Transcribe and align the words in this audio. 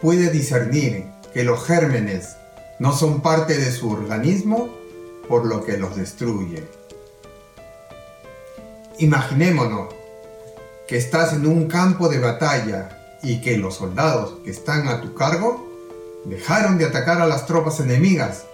puede 0.00 0.30
discernir 0.30 1.06
que 1.32 1.44
los 1.44 1.64
gérmenes 1.64 2.36
no 2.78 2.92
son 2.92 3.20
parte 3.20 3.56
de 3.56 3.72
su 3.72 3.90
organismo, 3.90 4.68
por 5.28 5.44
lo 5.44 5.64
que 5.64 5.76
los 5.76 5.96
destruye. 5.96 6.64
Imaginémonos 8.98 9.94
que 10.86 10.96
estás 10.96 11.32
en 11.32 11.46
un 11.46 11.68
campo 11.68 12.08
de 12.08 12.18
batalla 12.18 13.18
y 13.22 13.40
que 13.40 13.58
los 13.58 13.76
soldados 13.76 14.38
que 14.44 14.50
están 14.50 14.88
a 14.88 15.00
tu 15.00 15.14
cargo 15.14 15.68
dejaron 16.24 16.78
de 16.78 16.86
atacar 16.86 17.20
a 17.20 17.26
las 17.26 17.46
tropas 17.46 17.80
enemigas 17.80 18.44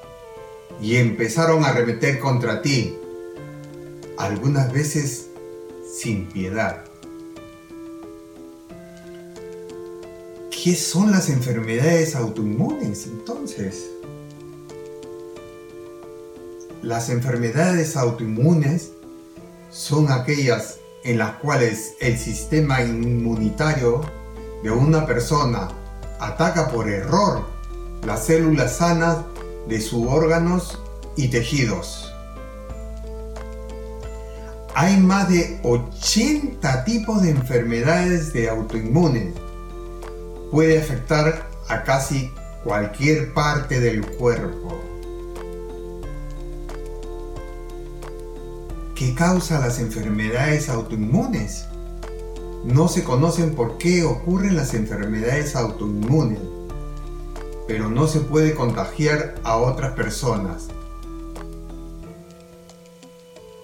y 0.81 0.97
empezaron 0.97 1.65
a 1.65 1.69
arremeter 1.69 2.19
contra 2.19 2.63
ti, 2.63 2.99
algunas 4.19 4.73
veces 4.73 5.29
sin 5.99 6.27
piedad. 6.27 6.84
¿Qué 10.65 10.75
son 10.75 11.11
las 11.11 11.29
enfermedades 11.29 12.17
autoinmunes 12.17 13.07
entonces? 13.07 13.91
Las 16.81 17.11
enfermedades 17.11 17.99
autoinmunes 17.99 18.93
son 19.71 20.11
aquellas 20.11 20.79
en 21.05 21.19
las 21.19 21.33
cuales 21.33 21.97
el 22.01 22.17
sistema 22.17 22.81
inmunitario 22.81 24.01
de 24.63 24.71
una 24.71 25.05
persona 25.05 25.69
ataca 26.19 26.71
por 26.71 26.89
error 26.89 27.45
las 28.07 28.25
células 28.25 28.79
sanas 28.79 29.19
de 29.69 29.83
sus 29.83 30.07
órganos 30.07 30.81
y 31.15 31.29
tejidos. 31.29 32.11
Hay 34.75 34.97
más 34.97 35.29
de 35.29 35.61
80 35.63 36.85
tipos 36.85 37.21
de 37.21 37.29
enfermedades 37.33 38.33
de 38.33 38.49
autoinmunes 38.49 39.35
puede 40.55 40.79
afectar 40.79 41.51
a 41.69 41.83
casi 41.83 42.31
cualquier 42.63 43.35
parte 43.35 43.81
del 43.81 44.07
cuerpo. 44.07 44.81
¿Qué 48.95 49.17
causa 49.17 49.59
las 49.59 49.81
enfermedades 49.81 50.69
autoinmunes? 50.69 51.67
No 52.65 52.87
se 52.87 53.03
conocen 53.03 53.57
por 53.57 53.79
qué 53.79 54.05
ocurren 54.05 54.55
las 54.55 54.75
enfermedades 54.75 55.57
autoinmunes, 55.57 56.39
pero 57.67 57.91
no 57.91 58.07
se 58.07 58.21
puede 58.21 58.55
contagiar 58.55 59.35
a 59.43 59.57
otras 59.57 59.95
personas. 59.95 60.69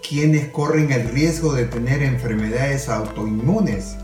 ¿Quiénes 0.09 0.49
corren 0.49 0.91
el 0.91 1.09
riesgo 1.09 1.53
de 1.53 1.67
tener 1.67 2.03
enfermedades 2.03 2.89
autoinmunes? 2.89 3.95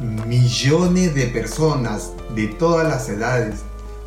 Millones 0.00 1.14
de 1.14 1.26
personas 1.26 2.12
de 2.34 2.48
todas 2.48 2.86
las 2.86 3.08
edades 3.08 3.60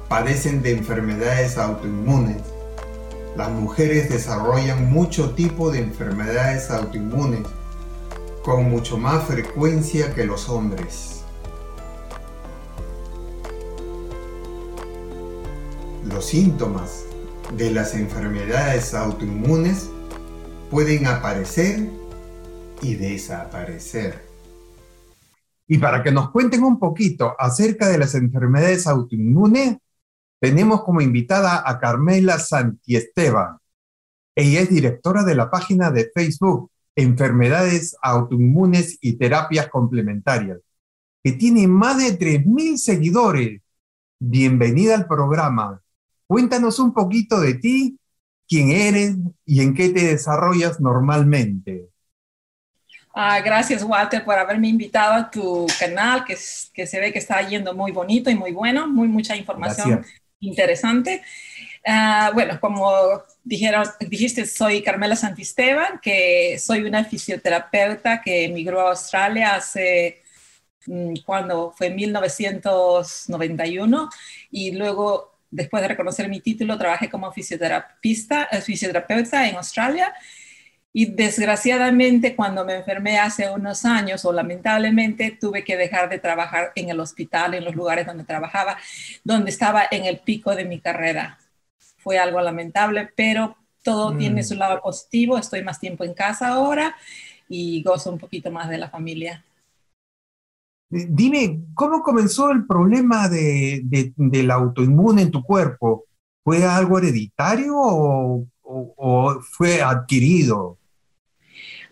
padecen 0.08 0.62
de 0.62 0.72
enfermedades 0.72 1.58
autoinmunes. 1.58 2.38
Las 3.36 3.50
mujeres 3.50 4.10
desarrollan 4.10 4.92
mucho 4.92 5.32
tipo 5.32 5.72
de 5.72 5.80
enfermedades 5.80 6.70
autoinmunes 6.70 7.42
con 8.44 8.70
mucho 8.70 8.98
más 8.98 9.26
frecuencia 9.26 10.14
que 10.14 10.26
los 10.26 10.50
hombres. 10.50 11.22
Los 16.06 16.26
síntomas 16.26 17.04
de 17.56 17.72
las 17.72 17.96
enfermedades 17.96 18.94
autoinmunes 18.94 19.90
pueden 20.70 21.08
aparecer 21.08 21.90
y 22.82 22.96
desaparecer. 22.96 24.29
Y 25.72 25.78
para 25.78 26.02
que 26.02 26.12
nos 26.12 26.32
cuenten 26.32 26.64
un 26.64 26.80
poquito 26.80 27.36
acerca 27.38 27.88
de 27.88 28.00
las 28.00 28.16
enfermedades 28.16 28.88
autoinmunes, 28.88 29.78
tenemos 30.42 30.84
como 30.84 31.00
invitada 31.00 31.62
a 31.64 31.80
Carmela 31.80 32.40
Santiesteban. 32.40 33.60
Ella 34.36 34.62
es 34.62 34.70
directora 34.70 35.24
de 35.24 35.36
la 35.36 35.52
página 35.52 35.92
de 35.92 36.10
Facebook 36.12 36.72
Enfermedades 36.96 37.96
Autoinmunes 38.02 38.98
y 39.00 39.14
Terapias 39.14 39.68
Complementarias, 39.68 40.58
que 41.24 41.34
tiene 41.34 41.68
más 41.68 42.00
de 42.00 42.18
3.000 42.18 42.78
seguidores. 42.78 43.62
Bienvenida 44.20 44.96
al 44.96 45.06
programa. 45.06 45.80
Cuéntanos 46.26 46.80
un 46.80 46.94
poquito 46.94 47.40
de 47.40 47.54
ti, 47.54 48.00
quién 48.48 48.72
eres 48.72 49.18
y 49.46 49.62
en 49.62 49.76
qué 49.76 49.90
te 49.90 50.08
desarrollas 50.08 50.82
normalmente. 50.82 51.89
Ah, 53.14 53.40
gracias, 53.42 53.84
Walter, 53.84 54.24
por 54.24 54.38
haberme 54.38 54.68
invitado 54.68 55.14
a 55.14 55.32
tu 55.32 55.66
canal, 55.80 56.24
que, 56.24 56.38
que 56.74 56.86
se 56.86 57.00
ve 57.00 57.12
que 57.12 57.20
está 57.20 57.42
yendo 57.42 57.74
muy 57.74 57.92
bonito 57.92 58.30
y 58.30 58.36
muy 58.36 58.52
bueno, 58.52 58.88
muy 58.88 59.08
mucha 59.08 59.36
información 59.36 60.06
interesante. 60.40 61.24
Ah, 61.86 62.32
bueno, 62.34 62.60
como 62.60 63.24
dijeron, 63.44 63.86
dijiste, 64.00 64.46
soy 64.46 64.84
Carmela 64.84 65.16
Santisteban, 65.16 66.00
que 66.02 66.58
soy 66.60 66.84
una 66.84 67.04
fisioterapeuta 67.04 68.22
que 68.22 68.46
emigró 68.46 68.82
a 68.82 68.92
Australia 68.92 69.56
hace, 69.56 70.22
mm, 70.86 71.16
cuando 71.26 71.74
fue 71.76 71.90
1991, 71.90 74.10
y 74.52 74.72
luego, 74.72 75.40
después 75.50 75.82
de 75.82 75.88
reconocer 75.90 76.30
mi 76.30 76.42
título, 76.42 76.78
trabajé 76.78 77.10
como 77.10 77.32
fisioterapista, 77.32 78.48
eh, 78.52 78.62
fisioterapeuta 78.62 79.50
en 79.50 79.56
Australia 79.56 80.14
y 80.92 81.14
desgraciadamente 81.14 82.36
cuando 82.36 82.66
me 82.66 82.76
enfermé 82.76 83.20
hace 83.20 83.50
unos 83.50 83.86
años 83.86 84.26
o 84.26 84.34
lamentablemente 84.34 85.38
tuve 85.40 85.64
que 85.64 85.78
dejar 85.78 86.10
de 86.10 86.18
trabajar 86.18 86.72
en 86.76 86.90
el 86.90 87.00
hospital, 87.00 87.54
en 87.54 87.64
los 87.64 87.76
lugares 87.76 88.08
donde 88.08 88.24
trabajaba, 88.24 88.78
donde 89.24 89.52
estaba 89.52 89.84
en 89.92 90.06
el 90.06 90.20
pico 90.20 90.56
de 90.56 90.66
mi 90.66 90.80
carrera. 90.80 91.38
Fue 91.98 92.18
algo 92.18 92.42
lamentable, 92.42 93.10
pero 93.16 93.56
todo 93.84 94.18
tiene 94.18 94.44
su 94.44 94.56
mm. 94.56 94.58
lado 94.58 94.82
positivo. 94.82 95.38
Estoy 95.38 95.64
más 95.64 95.80
tiempo 95.80 96.04
en 96.04 96.14
casa 96.14 96.48
ahora 96.48 96.96
y 97.48 97.84
gozo 97.84 98.12
un 98.12 98.18
poquito 98.18 98.50
más 98.52 98.68
de 98.68 98.78
la 98.80 98.90
familia. 98.90 99.46
Dime, 100.90 101.66
¿cómo 101.76 102.02
comenzó 102.02 102.50
el 102.50 102.66
problema 102.66 103.30
de, 103.30 103.84
del 104.16 104.50
autoinmune 104.50 105.22
en 105.22 105.32
tu 105.32 105.44
cuerpo? 105.44 106.06
¿Fue 106.44 106.66
algo 106.66 106.98
hereditario 106.98 107.76
o, 107.78 108.48
o 108.64 109.40
fue 109.42 109.84
adquirido? 109.84 110.79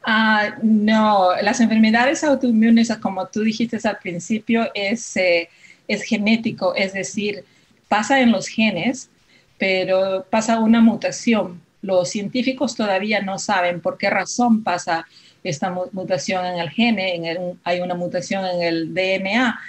Ah, 0.10 0.56
no, 0.64 1.36
las 1.42 1.60
enfermedades 1.60 2.24
autoinmunes, 2.24 2.90
como 3.02 3.28
tú 3.28 3.42
dijiste 3.42 3.78
al 3.88 3.98
principio, 4.00 4.70
es, 4.74 5.18
eh, 5.18 5.50
es 5.88 6.04
genético, 6.04 6.74
es 6.76 6.94
decir, 6.94 7.44
pasa 7.90 8.22
en 8.22 8.32
los 8.32 8.48
genes, 8.48 9.10
pero 9.58 10.26
pasa 10.30 10.60
una 10.60 10.80
mutación. 10.82 11.62
Los 11.82 12.10
científicos 12.10 12.76
todavía 12.76 13.22
no 13.22 13.38
saben 13.38 13.82
por 13.82 13.98
qué 13.98 14.10
razón 14.10 14.64
pasa 14.64 15.06
esta 15.44 15.72
mutación 15.92 16.46
en 16.46 16.60
el 16.60 16.70
gene, 16.70 17.22
hay 17.66 17.82
una 17.82 17.96
mutación 17.96 18.46
en 18.46 18.62
el 18.62 18.94
DNA 18.94 19.60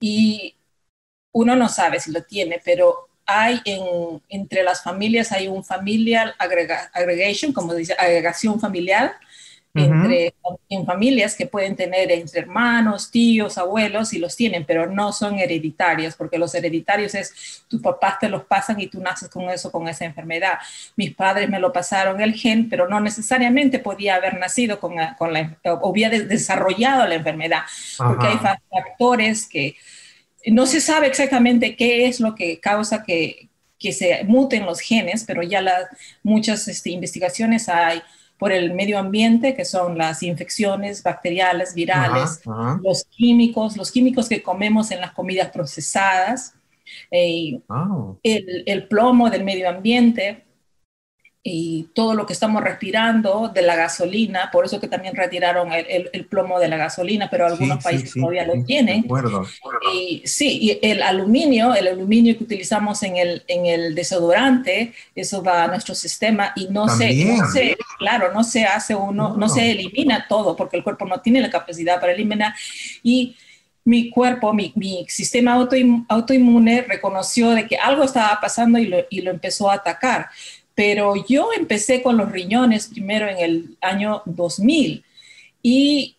y 0.00 0.54
uno 1.32 1.56
no 1.56 1.68
sabe 1.68 2.00
si 2.00 2.12
lo 2.12 2.22
tiene, 2.22 2.60
pero 2.64 3.08
hay 3.26 3.60
en, 3.64 4.22
entre 4.28 4.62
las 4.62 4.82
familias, 4.82 5.32
hay 5.32 5.48
un 5.48 5.64
familial 5.64 6.34
aggregation, 6.38 7.52
como 7.52 7.74
dice, 7.74 7.94
agregación 7.98 8.60
familiar, 8.60 9.16
entre, 9.76 10.34
en 10.68 10.86
familias 10.86 11.34
que 11.34 11.46
pueden 11.46 11.76
tener 11.76 12.10
entre 12.10 12.40
hermanos, 12.40 13.10
tíos, 13.10 13.58
abuelos, 13.58 14.12
y 14.12 14.18
los 14.18 14.36
tienen, 14.36 14.64
pero 14.64 14.86
no 14.86 15.12
son 15.12 15.38
hereditarios, 15.38 16.14
porque 16.16 16.38
los 16.38 16.54
hereditarios 16.54 17.14
es 17.14 17.64
tus 17.68 17.80
papás 17.80 18.18
te 18.18 18.28
los 18.28 18.44
pasan 18.44 18.80
y 18.80 18.86
tú 18.86 19.00
naces 19.00 19.28
con 19.28 19.50
eso, 19.50 19.70
con 19.70 19.88
esa 19.88 20.04
enfermedad. 20.04 20.58
Mis 20.96 21.14
padres 21.14 21.48
me 21.48 21.60
lo 21.60 21.72
pasaron 21.72 22.20
el 22.20 22.34
gen, 22.34 22.68
pero 22.68 22.88
no 22.88 23.00
necesariamente 23.00 23.78
podía 23.78 24.16
haber 24.16 24.38
nacido 24.38 24.78
con, 24.80 24.94
con 25.18 25.32
la, 25.32 25.58
o 25.64 25.90
había 25.90 26.10
desarrollado 26.10 27.06
la 27.06 27.14
enfermedad, 27.14 27.62
porque 27.98 28.26
hay 28.26 28.38
factores 28.38 29.48
que 29.48 29.76
no 30.46 30.66
se 30.66 30.80
sabe 30.80 31.08
exactamente 31.08 31.76
qué 31.76 32.06
es 32.06 32.20
lo 32.20 32.34
que 32.34 32.60
causa 32.60 33.02
que, 33.02 33.48
que 33.78 33.92
se 33.92 34.24
muten 34.24 34.64
los 34.64 34.80
genes, 34.80 35.24
pero 35.26 35.42
ya 35.42 35.60
las 35.60 35.86
muchas 36.22 36.66
este, 36.68 36.90
investigaciones 36.90 37.68
hay 37.68 38.02
por 38.38 38.52
el 38.52 38.74
medio 38.74 38.98
ambiente, 38.98 39.54
que 39.54 39.64
son 39.64 39.96
las 39.96 40.22
infecciones 40.22 41.02
bacteriales, 41.02 41.74
virales, 41.74 42.40
los 42.82 43.04
químicos, 43.04 43.76
los 43.76 43.90
químicos 43.90 44.28
que 44.28 44.42
comemos 44.42 44.90
en 44.90 45.00
las 45.00 45.12
comidas 45.12 45.50
procesadas, 45.50 46.54
eh, 47.10 47.60
ah. 47.68 48.12
el, 48.22 48.62
el, 48.66 48.88
plomo 48.88 49.28
del 49.30 49.44
medio 49.44 49.68
ambiente, 49.68 50.45
y 51.48 51.88
todo 51.94 52.14
lo 52.14 52.26
que 52.26 52.32
estamos 52.32 52.60
respirando 52.60 53.52
de 53.54 53.62
la 53.62 53.76
gasolina, 53.76 54.50
por 54.50 54.64
eso 54.64 54.80
que 54.80 54.88
también 54.88 55.14
retiraron 55.14 55.72
el, 55.72 56.10
el, 56.12 56.24
plomo 56.24 56.58
de 56.58 56.66
la 56.66 56.76
gasolina, 56.76 57.28
pero 57.30 57.46
algunos 57.46 57.84
países 57.84 58.12
todavía 58.14 58.44
lo 58.44 58.64
tienen. 58.64 59.06
Y, 59.94 60.22
sí, 60.24 60.58
y 60.60 60.78
el 60.82 61.02
aluminio, 61.02 61.72
el 61.72 61.86
aluminio 61.86 62.36
que 62.36 62.42
utilizamos 62.42 63.00
en 63.04 63.16
el, 63.16 63.44
en 63.46 63.66
el 63.66 63.94
desodorante, 63.94 64.92
eso 65.14 65.40
va 65.40 65.62
a 65.62 65.68
nuestro 65.68 65.94
sistema 65.94 66.52
y 66.56 66.66
no 66.66 66.88
se, 66.88 67.76
claro, 67.96 68.32
no 68.32 68.42
se 68.42 68.64
hace 68.64 68.96
uno, 68.96 69.36
no. 69.36 69.48
se 69.48 69.70
elimina 69.70 70.26
todo 70.28 70.56
porque 70.56 70.76
el 70.76 70.82
cuerpo 70.82 71.06
no 71.06 71.20
tiene 71.20 71.40
la 71.40 71.50
capacidad 71.50 72.00
para 72.00 72.12
eliminar. 72.12 72.54
Y 73.04 73.36
mi 73.84 74.10
cuerpo, 74.10 74.52
mi, 74.52 74.72
mi 74.74 75.06
sistema 75.08 75.54
autoinmune 76.08 76.82
reconoció 76.82 77.50
de 77.50 77.68
que 77.68 77.76
algo 77.76 78.02
estaba 78.02 78.36
pasando 78.40 78.78
y 78.80 78.86
lo, 78.86 78.98
y 79.10 79.20
lo 79.20 79.30
empezó 79.30 79.70
a 79.70 79.74
atacar 79.74 80.28
pero 80.76 81.14
yo 81.26 81.48
empecé 81.56 82.02
con 82.02 82.16
los 82.16 82.30
riñones 82.30 82.86
primero 82.86 83.26
en 83.28 83.38
el 83.38 83.76
año 83.80 84.22
2000 84.26 85.02
y 85.62 86.12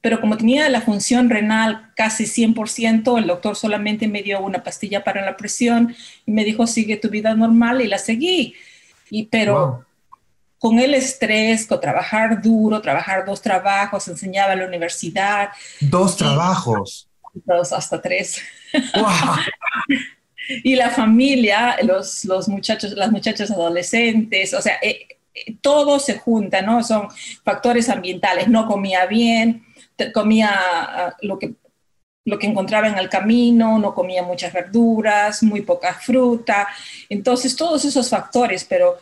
pero 0.00 0.20
como 0.20 0.36
tenía 0.36 0.68
la 0.68 0.80
función 0.80 1.28
renal 1.28 1.90
casi 1.96 2.24
100%, 2.24 3.18
el 3.18 3.26
doctor 3.26 3.56
solamente 3.56 4.06
me 4.06 4.22
dio 4.22 4.40
una 4.40 4.62
pastilla 4.62 5.02
para 5.02 5.24
la 5.24 5.36
presión 5.36 5.94
y 6.24 6.30
me 6.30 6.44
dijo, 6.44 6.68
sigue 6.68 6.96
tu 6.96 7.08
vida 7.08 7.34
normal 7.34 7.80
y 7.80 7.88
la 7.88 7.98
seguí. 7.98 8.54
Y, 9.10 9.26
pero 9.26 9.84
con 10.58 10.78
el 10.78 10.94
estrés, 10.94 11.66
con 11.66 11.80
trabajar 11.80 12.40
duro, 12.40 12.80
trabajar 12.80 13.24
dos 13.24 13.42
trabajos, 13.42 14.06
enseñaba 14.06 14.52
en 14.52 14.60
la 14.60 14.66
universidad. 14.66 15.50
Dos 15.80 16.16
trabajos. 16.16 17.08
Dos, 17.34 17.72
hasta 17.72 18.00
tres. 18.00 18.40
Wow. 18.94 19.36
y 20.48 20.76
la 20.76 20.90
familia, 20.90 21.76
los, 21.82 22.24
los 22.24 22.48
muchachos, 22.48 22.92
las 22.92 23.10
muchachas 23.10 23.50
adolescentes, 23.50 24.54
o 24.54 24.62
sea, 24.62 24.78
eh, 24.82 25.06
eh, 25.34 25.56
todo 25.60 25.98
se 25.98 26.18
junta, 26.18 26.62
¿no? 26.62 26.82
Son 26.82 27.08
factores 27.44 27.88
ambientales. 27.88 28.48
No 28.48 28.66
comía 28.66 29.06
bien, 29.06 29.64
comía 30.12 30.50
ah, 30.52 31.16
lo 31.22 31.38
que, 31.38 31.54
lo 32.24 32.38
que 32.38 32.46
encontraba 32.46 32.88
en 32.88 32.98
el 32.98 33.08
camino, 33.08 33.78
no 33.78 33.94
comía 33.94 34.22
muchas 34.22 34.52
verduras, 34.52 35.42
muy 35.42 35.62
poca 35.62 35.94
fruta. 35.94 36.68
Entonces, 37.08 37.56
todos 37.56 37.84
esos 37.84 38.08
factores, 38.08 38.64
pero 38.64 38.98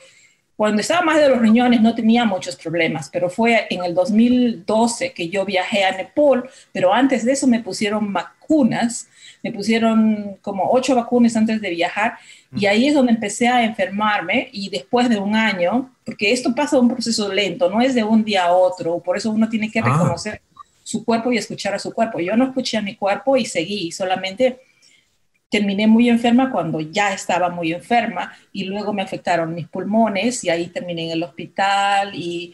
cuando 0.56 0.81
estaba 0.81 1.02
más 1.02 1.19
de 1.19 1.28
los 1.28 1.38
riñones 1.38 1.82
no 1.82 1.94
tenía 1.94 2.25
muchos 2.25 2.56
problemas, 2.56 3.10
pero 3.12 3.28
fue 3.28 3.66
en 3.69 3.84
el 3.84 3.94
2012 3.94 5.12
que 5.12 5.28
yo 5.28 5.44
viajé 5.44 5.84
a 5.84 5.92
Nepal, 5.92 6.49
pero 6.72 6.94
antes 6.94 7.25
de 7.25 7.32
eso 7.32 7.46
me 7.46 7.60
pusieron 7.60 8.12
vacunas 8.12 9.08
me 9.46 9.52
pusieron 9.52 10.38
como 10.43 10.69
ocho 10.72 10.96
vacunas 10.96 11.37
antes 11.37 11.60
de 11.60 11.70
viajar 11.70 12.14
y 12.56 12.66
ahí 12.66 12.88
es 12.88 12.94
donde 12.94 13.12
empecé 13.12 13.46
a 13.46 13.64
enfermarme 13.64 14.48
y 14.52 14.69
después 14.69 15.08
de 15.08 15.19
un 15.19 15.37
año, 15.37 15.94
porque 16.04 16.32
esto 16.32 16.52
pasa 16.52 16.81
un 16.81 16.88
proceso 16.88 17.32
lento, 17.32 17.70
no 17.70 17.81
es 17.81 17.94
de 17.94 18.02
un 18.02 18.25
día 18.25 18.46
a 18.46 18.52
otro, 18.52 18.98
por 18.98 19.16
eso 19.16 19.31
uno 19.31 19.48
tiene 19.48 19.70
que 19.70 19.78
ah. 19.78 19.84
reconocer 19.84 20.43
su 20.82 21.04
cuerpo 21.04 21.31
y 21.31 21.38
escuchar 21.38 21.75
a 21.75 21.78
su 21.78 21.93
cuerpo. 21.93 22.19
Yo 22.19 22.37
no 22.37 22.46
escuché 22.46 22.76
a 22.76 22.82
mi 22.82 22.96
cuerpo 22.96 23.37
y 23.37 23.46
seguí, 23.46 23.93
solamente 23.93 24.62
terminé 25.49 25.87
muy 25.87 26.08
enferma 26.08 26.50
cuando 26.50 26.81
ya 26.81 27.12
estaba 27.12 27.49
muy 27.49 27.72
enferma 27.72 28.32
y 28.50 28.64
luego 28.64 28.92
me 28.92 29.02
afectaron 29.02 29.54
mis 29.54 29.69
pulmones 29.69 30.42
y 30.42 30.50
ahí 30.50 30.66
terminé 30.66 31.04
en 31.04 31.12
el 31.12 31.22
hospital 31.22 32.16
y 32.16 32.52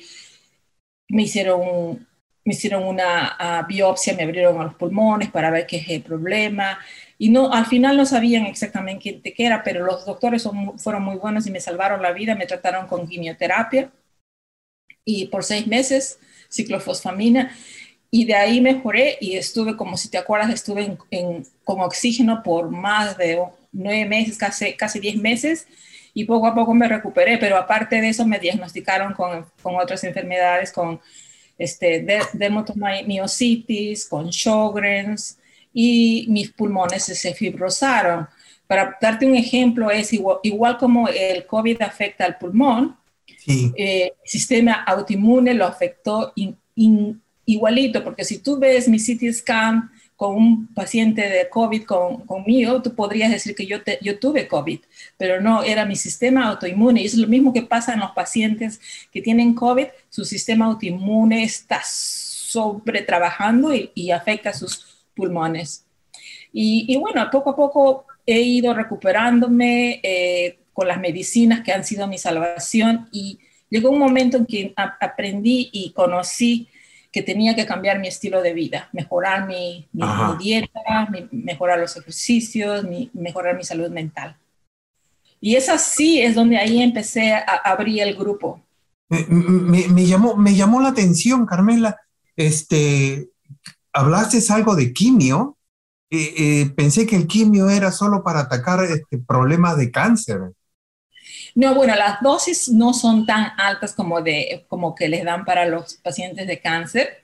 me 1.08 1.22
hicieron 1.22 2.06
me 2.44 2.54
hicieron 2.54 2.84
una 2.84 3.36
ah, 3.38 3.64
biopsia, 3.68 4.14
me 4.14 4.24
abrieron 4.24 4.64
los 4.64 4.74
pulmones 4.74 5.30
para 5.30 5.50
ver 5.50 5.66
qué 5.66 5.76
es 5.78 5.88
el 5.88 6.02
problema. 6.02 6.78
Y 7.18 7.30
no, 7.30 7.52
al 7.52 7.66
final 7.66 7.96
no 7.96 8.04
sabían 8.04 8.46
exactamente 8.46 9.22
qué, 9.22 9.46
era, 9.46 9.62
pero 9.62 9.84
los 9.84 10.04
doctores 10.04 10.48
fueron 10.78 11.02
muy 11.02 11.16
buenos 11.16 11.46
y 11.46 11.50
me 11.50 11.60
salvaron 11.60 12.02
la 12.02 12.12
vida, 12.12 12.34
me 12.34 12.46
trataron 12.46 12.86
con 12.88 13.06
quimioterapia 13.06 13.92
y 15.04 15.26
por 15.26 15.44
seis 15.44 15.66
meses 15.66 16.18
ciclofosfamina. 16.50 17.56
Y 18.10 18.26
de 18.26 18.34
ahí 18.34 18.60
mejoré 18.60 19.16
y 19.20 19.36
estuve, 19.36 19.76
como 19.76 19.96
si 19.96 20.10
te 20.10 20.18
acuerdas, 20.18 20.50
estuve 20.50 20.96
en, 21.10 21.46
con 21.64 21.80
oxígeno 21.80 22.42
por 22.42 22.70
más 22.70 23.16
de 23.16 23.40
nueve 23.70 24.04
meses, 24.04 24.36
casi, 24.36 24.74
casi 24.74 25.00
diez 25.00 25.16
meses 25.16 25.66
y 26.14 26.24
poco 26.24 26.46
a 26.46 26.54
poco 26.54 26.74
me 26.74 26.88
recuperé, 26.88 27.38
pero 27.38 27.56
aparte 27.56 28.00
de 28.00 28.08
eso 28.08 28.26
me 28.26 28.38
diagnosticaron 28.38 29.14
con, 29.14 29.46
con 29.62 29.76
otras 29.76 30.04
enfermedades, 30.04 30.72
con 30.72 31.00
este, 31.58 32.04
dermatomiositis, 32.32 34.06
con 34.06 34.30
Sjogren's 34.30 35.38
y 35.72 36.26
mis 36.28 36.50
pulmones 36.50 37.04
se 37.04 37.34
fibrosaron. 37.34 38.26
Para 38.66 38.96
darte 39.00 39.26
un 39.26 39.36
ejemplo, 39.36 39.90
es 39.90 40.12
igual, 40.12 40.78
como 40.78 41.08
el 41.08 41.46
COVID 41.46 41.82
afecta 41.82 42.24
al 42.24 42.38
pulmón, 42.38 42.96
eh, 43.46 44.12
el 44.22 44.28
sistema 44.28 44.82
autoinmune 44.84 45.54
lo 45.54 45.66
afectó 45.66 46.32
igualito, 47.44 48.02
porque 48.02 48.24
si 48.24 48.38
tú 48.38 48.58
ves 48.58 48.88
mi 48.88 48.98
CT 48.98 49.32
scan 49.32 49.90
con 50.22 50.36
un 50.36 50.68
paciente 50.68 51.28
de 51.28 51.48
COVID 51.48 51.82
con, 51.82 52.24
conmigo, 52.26 52.80
tú 52.80 52.94
podrías 52.94 53.32
decir 53.32 53.56
que 53.56 53.66
yo, 53.66 53.78
yo 54.00 54.20
tuve 54.20 54.46
COVID, 54.46 54.78
pero 55.16 55.40
no, 55.40 55.64
era 55.64 55.84
mi 55.84 55.96
sistema 55.96 56.46
autoinmune. 56.46 57.02
Y 57.02 57.06
es 57.06 57.16
lo 57.16 57.26
mismo 57.26 57.52
que 57.52 57.62
pasa 57.62 57.94
en 57.94 57.98
los 57.98 58.12
pacientes 58.12 58.80
que 59.10 59.20
tienen 59.20 59.52
COVID, 59.52 59.86
su 60.10 60.24
sistema 60.24 60.66
autoinmune 60.66 61.42
está 61.42 61.80
sobre 61.84 63.02
trabajando 63.02 63.72
y, 63.74 64.12
afecta 64.12 64.52
sus 64.52 65.02
pulmones. 65.12 65.86
Y, 66.52 66.96
bueno, 66.98 67.28
poco 67.28 67.50
a 67.50 67.56
poco 67.56 68.06
he 68.24 68.42
ido 68.42 68.72
recuperándome 68.74 69.98
eh, 70.04 70.60
con 70.72 70.86
las 70.86 71.00
medicinas 71.00 71.62
que 71.62 71.72
han 71.72 71.82
sido 71.82 72.06
mi 72.06 72.18
salvación 72.18 73.08
y 73.10 73.40
llegó 73.68 73.90
un 73.90 73.98
momento 73.98 74.36
en 74.36 74.46
que 74.46 74.72
aprendí 74.76 75.68
y 75.72 75.90
conocí 75.90 76.68
que 77.12 77.22
tenía 77.22 77.54
que 77.54 77.66
cambiar 77.66 78.00
mi 78.00 78.08
estilo 78.08 78.40
de 78.40 78.54
vida, 78.54 78.88
mejorar 78.92 79.46
mi, 79.46 79.86
dieta, 80.38 81.08
mejorar 81.30 81.78
los 81.78 81.94
ejercicios, 81.96 82.86
mejorar 83.12 83.54
mi 83.54 83.64
salud 83.64 83.90
mental. 83.90 84.36
Y 85.38 85.56
es 85.56 85.68
así, 85.68 86.22
es 86.22 86.34
donde 86.34 86.56
ahí 86.56 86.80
empecé 86.80 87.34
a, 87.34 87.42
abrir 87.64 88.02
el 88.02 88.16
grupo. 88.16 88.62
Me, 89.08 90.06
llamó, 90.06 90.36
me 90.36 90.54
llamó 90.54 90.80
la 90.80 90.88
atención, 90.88 91.44
Carmela. 91.44 91.98
Este, 92.34 93.28
hablaste 93.92 94.38
algo 94.50 94.74
de 94.74 94.94
quimio. 94.94 95.58
Eh, 96.10 96.34
eh, 96.38 96.70
pensé 96.74 97.06
que 97.06 97.16
el 97.16 97.26
quimio 97.26 97.68
era 97.68 97.92
solo 97.92 98.22
para 98.22 98.40
atacar 98.40 98.84
este, 98.84 99.18
problemas 99.18 99.76
de 99.76 99.90
cáncer. 99.90 100.52
No, 101.54 101.74
bueno, 101.74 101.94
las 101.96 102.20
dosis 102.20 102.68
no 102.68 102.94
son 102.94 103.26
tan 103.26 103.52
altas 103.58 103.94
como, 103.94 104.20
de, 104.20 104.64
como 104.68 104.94
que 104.94 105.08
les 105.08 105.24
dan 105.24 105.44
para 105.44 105.66
los 105.66 105.94
pacientes 105.94 106.46
de 106.46 106.60
cáncer, 106.60 107.22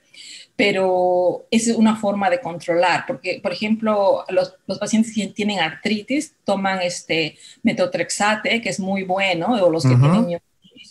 pero 0.55 1.47
es 1.51 1.67
una 1.69 1.95
forma 1.95 2.29
de 2.29 2.41
controlar, 2.41 3.05
porque, 3.07 3.39
por 3.41 3.53
ejemplo, 3.53 4.25
los, 4.29 4.55
los 4.67 4.77
pacientes 4.77 5.13
que 5.15 5.27
tienen 5.27 5.59
artritis 5.59 6.35
toman 6.43 6.81
este 6.81 7.37
metotrexate, 7.63 8.61
que 8.61 8.69
es 8.69 8.79
muy 8.79 9.03
bueno, 9.03 9.53
o 9.53 9.69
los 9.69 9.83
que 9.83 9.95
tienen 9.95 10.39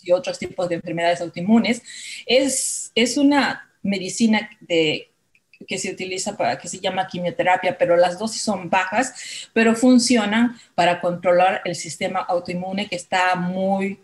y 0.03 0.11
otros 0.11 0.39
tipos 0.39 0.69
de 0.69 0.75
enfermedades 0.75 1.21
autoinmunes, 1.21 1.81
es, 2.25 2.91
es 2.95 3.17
una 3.17 3.69
medicina 3.81 4.49
de 4.61 5.11
que 5.67 5.77
se 5.77 5.91
utiliza 5.91 6.37
para, 6.37 6.57
que 6.57 6.67
se 6.67 6.79
llama 6.79 7.07
quimioterapia, 7.07 7.77
pero 7.77 7.95
las 7.95 8.17
dosis 8.17 8.41
son 8.41 8.69
bajas, 8.69 9.49
pero 9.53 9.75
funcionan 9.75 10.57
para 10.75 11.01
controlar 11.01 11.61
el 11.65 11.75
sistema 11.75 12.19
autoinmune 12.19 12.87
que 12.87 12.95
está 12.95 13.35
muy, 13.35 13.99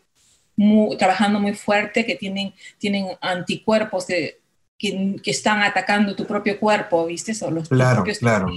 trabajando 0.97 1.39
muy 1.39 1.53
fuerte, 1.53 2.05
que 2.05 2.15
tienen, 2.15 2.53
tienen 2.77 3.07
anticuerpos 3.21 4.05
que, 4.05 4.39
que, 4.77 5.19
están 5.25 5.61
atacando 5.63 6.15
tu 6.15 6.25
propio 6.25 6.59
cuerpo, 6.59 7.05
¿viste? 7.05 7.33
Son 7.33 7.55
los 7.55 7.69
claro, 7.69 8.03
claro. 8.19 8.47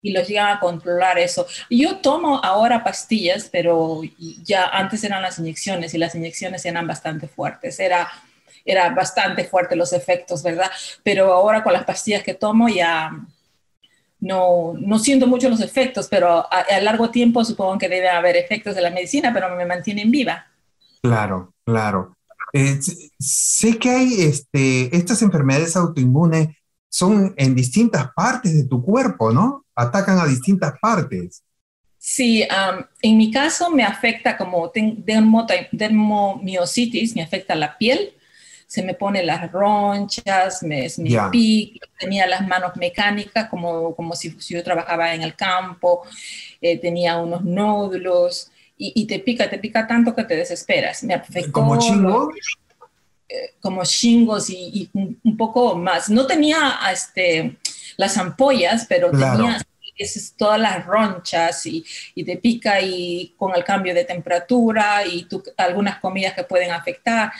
Y 0.00 0.12
los 0.12 0.28
llegan 0.28 0.56
a 0.56 0.60
controlar 0.60 1.18
eso. 1.18 1.44
Yo 1.68 1.96
tomo 1.96 2.40
ahora 2.44 2.84
pastillas, 2.84 3.48
pero 3.50 4.02
ya 4.44 4.68
antes 4.68 5.02
eran 5.02 5.22
las 5.22 5.40
inyecciones 5.40 5.92
y 5.92 5.98
las 5.98 6.14
inyecciones 6.14 6.64
eran 6.64 6.86
bastante 6.86 7.26
fuertes. 7.26 7.80
Era 7.80 8.08
era 8.64 8.90
bastante 8.90 9.44
fuerte 9.44 9.76
los 9.76 9.92
efectos, 9.92 10.42
¿verdad? 10.42 10.70
Pero 11.02 11.32
ahora 11.32 11.62
con 11.62 11.72
las 11.72 11.84
pastillas 11.84 12.22
que 12.22 12.34
tomo 12.34 12.68
ya 12.68 13.10
no, 14.20 14.74
no 14.78 14.98
siento 14.98 15.26
mucho 15.26 15.48
los 15.48 15.60
efectos, 15.60 16.08
pero 16.08 16.46
a, 16.52 16.80
largo 16.80 17.10
tiempo 17.10 17.44
supongo 17.44 17.78
que 17.78 17.88
debe 17.88 18.08
haber 18.08 18.36
efectos 18.36 18.74
de 18.74 18.82
la 18.82 18.90
medicina, 18.90 19.32
pero 19.32 19.54
me 19.54 19.66
mantienen 19.66 20.10
viva. 20.10 20.46
Claro, 21.02 21.54
claro. 21.64 22.16
Eh, 22.52 22.78
sé 23.18 23.78
que 23.78 23.90
hay 23.90 24.22
este, 24.22 24.96
estas 24.96 25.22
enfermedades 25.22 25.76
autoinmunes 25.76 26.48
son 26.88 27.34
en 27.36 27.54
distintas 27.54 28.10
partes 28.14 28.56
de 28.56 28.66
tu 28.66 28.82
cuerpo, 28.82 29.30
¿no? 29.30 29.64
Atacan 29.74 30.18
a 30.18 30.26
distintas 30.26 30.72
partes. 30.80 31.42
Sí, 31.98 32.46
en 33.02 33.18
mi 33.18 33.30
caso 33.30 33.70
me 33.70 33.84
afecta 33.84 34.36
como 34.36 34.72
dermomiositis, 35.72 37.14
me 37.14 37.22
afecta 37.22 37.54
la 37.54 37.76
piel, 37.76 38.14
se 38.68 38.82
me 38.82 38.92
ponen 38.92 39.26
las 39.26 39.50
ronchas, 39.50 40.62
me, 40.62 40.86
me 40.98 41.30
pica, 41.30 41.86
tenía 41.98 42.26
las 42.26 42.46
manos 42.46 42.76
mecánicas 42.76 43.48
como, 43.48 43.96
como 43.96 44.14
si, 44.14 44.36
yo 44.38 44.62
trabajaba 44.62 45.14
en 45.14 45.22
el 45.22 45.34
campo, 45.34 46.02
eh, 46.60 46.78
tenía 46.78 47.16
unos 47.16 47.42
nódulos 47.44 48.50
y, 48.76 49.06
te 49.06 49.18
pica, 49.20 49.50
te 49.50 49.58
pica 49.58 49.86
tanto 49.88 50.14
que 50.14 50.22
te 50.22 50.36
desesperas. 50.36 51.02
Me 51.02 51.14
afectó, 51.14 51.50
¿Como 51.50 51.78
chingos? 51.78 52.28
Eh, 53.28 53.54
como 53.58 53.82
chingos 53.84 54.50
y, 54.50 54.88
un, 54.92 55.36
poco 55.36 55.74
más. 55.74 56.10
No 56.10 56.26
tenía 56.26 56.78
este, 56.92 57.56
las 57.96 58.16
ampollas, 58.18 58.86
pero 58.86 59.10
tenía 59.10 59.60
es 59.96 60.34
todas 60.36 60.60
las 60.60 60.86
ronchas 60.86 61.66
y, 61.66 61.84
y, 62.14 62.22
te 62.22 62.36
pica 62.36 62.80
y 62.80 63.34
con 63.36 63.56
el 63.56 63.64
cambio 63.64 63.94
de 63.94 64.04
temperatura 64.04 65.04
y 65.04 65.26
algunas 65.56 65.98
comidas 65.98 66.34
que 66.34 66.44
pueden 66.44 66.70
afectar. 66.70 67.32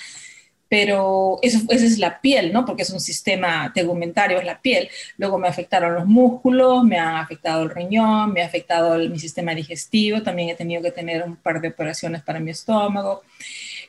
Pero 0.69 1.39
eso, 1.41 1.61
esa 1.71 1.85
es 1.87 1.99
la 1.99 2.21
piel, 2.21 2.53
¿no? 2.53 2.65
Porque 2.65 2.83
es 2.83 2.91
un 2.91 3.01
sistema 3.01 3.73
tegumentario, 3.73 4.39
es 4.39 4.45
la 4.45 4.61
piel. 4.61 4.89
Luego 5.17 5.39
me 5.39 5.49
afectaron 5.49 5.95
los 5.95 6.07
músculos, 6.07 6.85
me 6.85 6.99
han 6.99 7.17
afectado 7.17 7.63
el 7.63 7.71
riñón, 7.71 8.33
me 8.33 8.43
ha 8.43 8.47
afectado 8.47 8.99
mi 9.09 9.19
sistema 9.19 9.55
digestivo, 9.55 10.23
también 10.23 10.51
he 10.51 10.55
tenido 10.55 10.83
que 10.83 10.93
tener 10.93 11.23
un 11.23 11.37
par 11.37 11.61
de 11.61 11.69
operaciones 11.69 12.23
para 12.23 12.39
mi 12.39 12.51
estómago. 12.51 13.23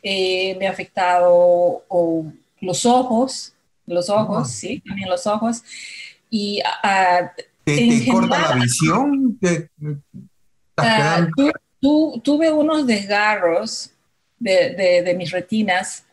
Eh, 0.01 0.55
me 0.57 0.67
ha 0.67 0.71
afectado 0.71 1.83
los 2.61 2.85
ojos, 2.85 3.53
los 3.85 4.09
ojos, 4.09 4.49
sí, 4.49 4.81
también 4.87 5.09
los 5.09 5.27
ojos. 5.27 5.63
Y 6.29 6.61
uh, 6.61 7.27
¿Te, 7.63 8.05
corta 8.11 8.55
la 8.55 8.55
visión? 8.55 9.37
Ah, 10.77 11.27
tuve 11.81 12.51
unos 12.51 12.87
desgarros 12.87 13.91
de, 14.39 15.15
mis 15.17 15.31
retinas, 15.31 16.05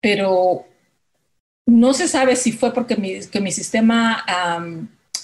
pero 0.00 0.66
no 1.66 1.94
se 1.94 2.08
sabe 2.08 2.36
si 2.36 2.52
fue 2.52 2.72
porque 2.72 2.96
mi, 2.96 3.20
que 3.26 3.40
mi 3.40 3.52
sistema, 3.52 4.24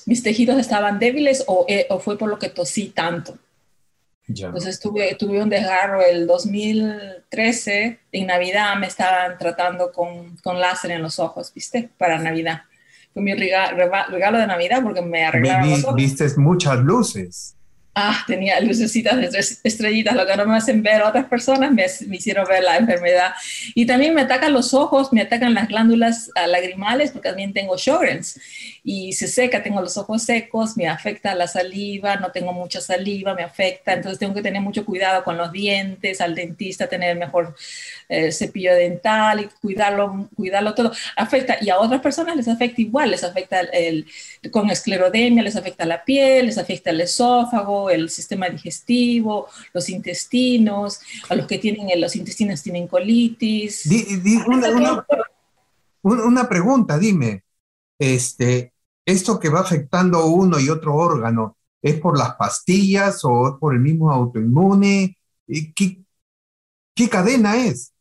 mis 0.06 0.22
tejidos 0.22 0.58
estaban 0.58 0.98
débiles 0.98 1.44
eh, 1.68 1.86
o, 1.88 1.98
fue 1.98 2.18
por 2.18 2.28
lo 2.28 2.38
que 2.38 2.48
tosí 2.48 2.90
tanto. 2.90 3.38
Entonces 4.28 4.80
tuve, 4.80 5.14
tuve 5.14 5.40
un 5.40 5.48
desgarro 5.48 6.02
el 6.02 6.26
2013, 6.26 8.00
en 8.10 8.26
Navidad 8.26 8.74
me 8.76 8.88
estaban 8.88 9.38
tratando 9.38 9.92
con, 9.92 10.36
con 10.38 10.60
láser 10.60 10.90
en 10.90 11.02
los 11.02 11.20
ojos, 11.20 11.52
¿viste? 11.54 11.90
Para 11.96 12.18
Navidad 12.18 12.62
mi 13.20 13.34
regalo 13.34 14.38
de 14.38 14.46
Navidad 14.46 14.82
porque 14.82 15.02
me 15.02 15.24
arreglaron 15.24 15.70
los 15.70 15.84
ojos. 15.84 15.96
Viste 15.96 16.28
muchas 16.36 16.78
luces. 16.80 17.55
Ah, 17.98 18.22
tenía 18.26 18.60
lucecitas 18.60 19.16
de 19.16 19.38
estrellitas, 19.64 20.14
lo 20.14 20.26
que 20.26 20.36
no 20.36 20.44
me 20.44 20.58
hacen 20.58 20.82
ver 20.82 21.00
otras 21.00 21.24
personas 21.24 21.72
me, 21.72 21.86
me, 22.06 22.16
hicieron 22.16 22.46
ver 22.46 22.62
la 22.62 22.76
enfermedad. 22.76 23.32
Y 23.74 23.86
también 23.86 24.12
me 24.12 24.20
atacan 24.20 24.52
los 24.52 24.74
ojos, 24.74 25.14
me 25.14 25.22
atacan 25.22 25.54
las 25.54 25.66
glándulas 25.66 26.30
ah, 26.34 26.46
lagrimales, 26.46 27.10
porque 27.10 27.30
también 27.30 27.54
tengo 27.54 27.78
Sjogren's. 27.78 28.38
Y 28.84 29.14
se 29.14 29.26
seca, 29.26 29.62
tengo 29.62 29.80
los 29.80 29.96
ojos 29.96 30.24
secos, 30.24 30.76
me 30.76 30.86
afecta 30.86 31.34
la 31.34 31.48
saliva, 31.48 32.16
no 32.16 32.32
tengo 32.32 32.52
mucha 32.52 32.82
saliva, 32.82 33.34
me 33.34 33.42
afecta. 33.42 33.94
Entonces 33.94 34.18
tengo 34.18 34.34
que 34.34 34.42
tener 34.42 34.60
mucho 34.60 34.84
cuidado 34.84 35.24
con 35.24 35.38
los 35.38 35.50
dientes, 35.50 36.20
al 36.20 36.34
dentista 36.34 36.88
tener 36.88 37.16
mejor 37.16 37.56
eh, 38.10 38.30
cepillo 38.30 38.74
dental 38.74 39.40
y 39.40 39.48
cuidarlo, 39.62 40.28
cuidarlo 40.36 40.74
todo. 40.74 40.92
Afecta, 41.16 41.56
y 41.62 41.70
a 41.70 41.78
otras 41.78 42.02
personas 42.02 42.36
les 42.36 42.46
afecta 42.46 42.82
igual, 42.82 43.10
les 43.10 43.24
afecta 43.24 43.60
el, 43.60 44.06
con 44.50 44.68
esclerodemia, 44.70 45.42
les 45.42 45.56
afecta 45.56 45.86
la 45.86 46.04
piel, 46.04 46.44
les 46.44 46.58
afecta 46.58 46.90
el 46.90 47.00
esófago 47.00 47.85
el 47.90 48.10
sistema 48.10 48.48
digestivo, 48.48 49.48
los 49.72 49.88
intestinos, 49.88 51.00
a 51.28 51.34
los 51.34 51.46
que 51.46 51.58
tienen 51.58 52.00
los 52.00 52.16
intestinos 52.16 52.62
tienen 52.62 52.86
colitis. 52.86 53.88
una, 56.02 56.48
pregunta, 56.48 56.98
dime, 56.98 57.42
este, 57.98 58.72
¿esto 59.04 59.38
que 59.38 59.48
va 59.48 59.60
afectando 59.60 60.26
uno 60.26 60.58
y 60.58 60.68
otro 60.68 60.94
órgano 60.94 61.56
es 61.82 62.00
por 62.00 62.18
las 62.18 62.34
pastillas 62.36 63.20
o 63.24 63.48
es 63.48 63.54
por 63.60 63.74
el 63.74 63.80
mismo 63.80 64.10
autoinmune? 64.10 65.16
¿Qué, 65.46 66.02
qué 66.94 67.08
cadena 67.08 67.56
es? 67.56 67.92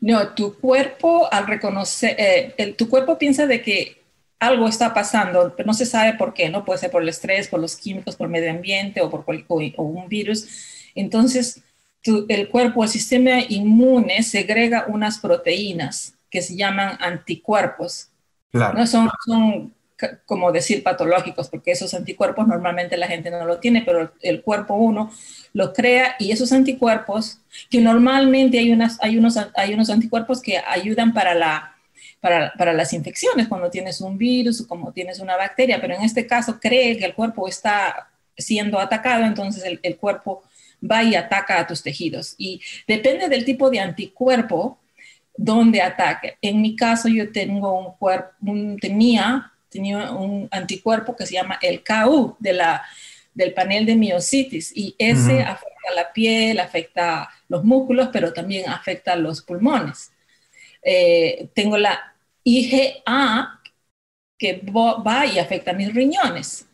No, 0.00 0.34
tu 0.34 0.54
cuerpo 0.54 1.28
al 1.32 1.46
reconocer, 1.46 2.14
eh, 2.18 2.74
tu 2.76 2.88
cuerpo 2.88 3.18
piensa 3.18 3.46
de 3.46 3.62
que 3.62 3.97
algo 4.38 4.68
está 4.68 4.94
pasando, 4.94 5.54
pero 5.56 5.66
no 5.66 5.74
se 5.74 5.86
sabe 5.86 6.14
por 6.14 6.32
qué, 6.32 6.48
¿no? 6.48 6.64
Puede 6.64 6.78
ser 6.78 6.90
por 6.90 7.02
el 7.02 7.08
estrés, 7.08 7.48
por 7.48 7.60
los 7.60 7.76
químicos, 7.76 8.16
por 8.16 8.26
el 8.26 8.32
medio 8.32 8.50
ambiente 8.50 9.00
o 9.00 9.10
por 9.10 9.24
o 9.48 9.82
un 9.82 10.08
virus. 10.08 10.90
Entonces, 10.94 11.62
el 12.04 12.48
cuerpo, 12.48 12.84
el 12.84 12.90
sistema 12.90 13.40
inmune 13.48 14.22
segrega 14.22 14.86
unas 14.88 15.18
proteínas 15.18 16.14
que 16.30 16.42
se 16.42 16.56
llaman 16.56 16.96
anticuerpos. 17.00 18.08
Claro. 18.50 18.78
No 18.78 18.86
son, 18.86 19.10
son 19.26 19.74
como 20.26 20.52
decir 20.52 20.82
patológicos, 20.82 21.48
porque 21.48 21.72
esos 21.72 21.92
anticuerpos 21.92 22.46
normalmente 22.46 22.96
la 22.96 23.08
gente 23.08 23.30
no 23.30 23.44
lo 23.44 23.58
tiene, 23.58 23.82
pero 23.82 24.12
el 24.22 24.42
cuerpo 24.42 24.74
uno 24.74 25.10
lo 25.52 25.72
crea 25.72 26.14
y 26.20 26.30
esos 26.30 26.52
anticuerpos, 26.52 27.40
que 27.68 27.80
normalmente 27.80 28.58
hay, 28.58 28.70
unas, 28.70 29.02
hay, 29.02 29.18
unos, 29.18 29.36
hay 29.56 29.74
unos 29.74 29.90
anticuerpos 29.90 30.40
que 30.40 30.58
ayudan 30.58 31.12
para 31.12 31.34
la 31.34 31.77
para, 32.20 32.52
para, 32.58 32.72
las 32.72 32.92
infecciones, 32.92 33.48
cuando 33.48 33.70
tienes 33.70 34.00
un 34.00 34.18
virus 34.18 34.60
o 34.60 34.68
como 34.68 34.92
tienes 34.92 35.20
una 35.20 35.36
bacteria, 35.36 35.80
pero 35.80 35.94
en 35.94 36.02
este 36.02 36.26
caso 36.26 36.58
cree 36.60 36.98
que 36.98 37.04
el 37.04 37.14
cuerpo 37.14 37.48
está 37.48 38.08
siendo 38.36 38.78
atacado, 38.78 39.24
entonces 39.24 39.64
el, 39.64 39.80
el 39.82 39.96
cuerpo 39.96 40.42
va 40.82 41.02
y 41.02 41.14
ataca 41.14 41.58
a 41.58 41.66
tus 41.66 41.82
tejidos. 41.82 42.34
Y 42.38 42.60
depende 42.86 43.28
del 43.28 43.44
tipo 43.44 43.70
de 43.70 43.80
anticuerpo 43.80 44.78
donde 45.36 45.80
ataque. 45.80 46.36
En 46.42 46.60
mi 46.60 46.76
caso 46.76 47.08
yo 47.08 47.32
tengo 47.32 47.78
un 47.78 47.94
cuerpo, 47.96 48.30
tenía, 48.80 49.52
tenía 49.68 50.10
un 50.10 50.48
anticuerpo 50.50 51.14
que 51.16 51.26
se 51.26 51.34
llama 51.34 51.58
el 51.62 51.82
KU 51.84 52.36
de 52.40 52.52
la, 52.52 52.84
del 53.34 53.54
panel 53.54 53.86
de 53.86 53.94
miocitis 53.94 54.72
y 54.74 54.94
ese 54.98 55.42
afecta 55.42 55.94
la 55.94 56.12
piel, 56.12 56.58
afecta 56.58 57.30
los 57.48 57.64
músculos, 57.64 58.08
pero 58.12 58.32
también 58.32 58.68
afecta 58.68 59.14
los 59.14 59.42
pulmones. 59.42 60.10
Eh, 60.82 61.48
tengo 61.54 61.76
la 61.76 62.14
IgA 62.44 63.60
que 64.38 64.62
va 64.72 65.26
y 65.26 65.38
afecta 65.38 65.72
mis 65.72 65.94
riñones. 65.94 66.66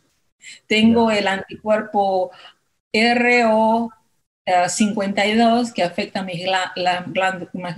Tengo 0.67 1.11
el 1.11 1.27
anticuerpo 1.27 2.31
RO52 2.93 5.73
que 5.73 5.83
afecta 5.83 6.23
mis, 6.23 6.41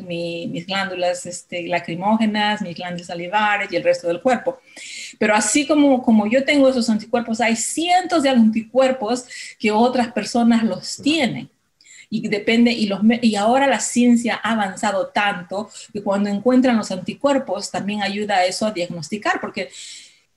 mis 0.05 0.67
glándulas 0.67 1.25
este, 1.25 1.67
lacrimógenas, 1.67 2.61
mis 2.61 2.75
glándulas 2.75 3.07
salivares 3.07 3.71
y 3.71 3.77
el 3.77 3.83
resto 3.83 4.07
del 4.07 4.21
cuerpo. 4.21 4.59
Pero 5.17 5.33
así 5.33 5.65
como, 5.65 6.03
como 6.03 6.27
yo 6.27 6.43
tengo 6.43 6.67
esos 6.67 6.89
anticuerpos, 6.89 7.39
hay 7.39 7.55
cientos 7.55 8.23
de 8.23 8.29
anticuerpos 8.29 9.25
que 9.57 9.71
otras 9.71 10.11
personas 10.11 10.63
los 10.63 10.97
tienen 10.97 11.49
y 12.09 12.27
depende, 12.27 12.71
y, 12.71 12.87
los, 12.87 13.01
y 13.21 13.35
ahora 13.35 13.67
la 13.67 13.79
ciencia 13.79 14.39
ha 14.41 14.53
avanzado 14.53 15.07
tanto 15.07 15.69
que 15.91 16.01
cuando 16.01 16.29
encuentran 16.29 16.77
los 16.77 16.91
anticuerpos 16.91 17.71
también 17.71 18.01
ayuda 18.01 18.37
a 18.37 18.45
eso 18.45 18.65
a 18.65 18.71
diagnosticar, 18.71 19.41
porque 19.41 19.69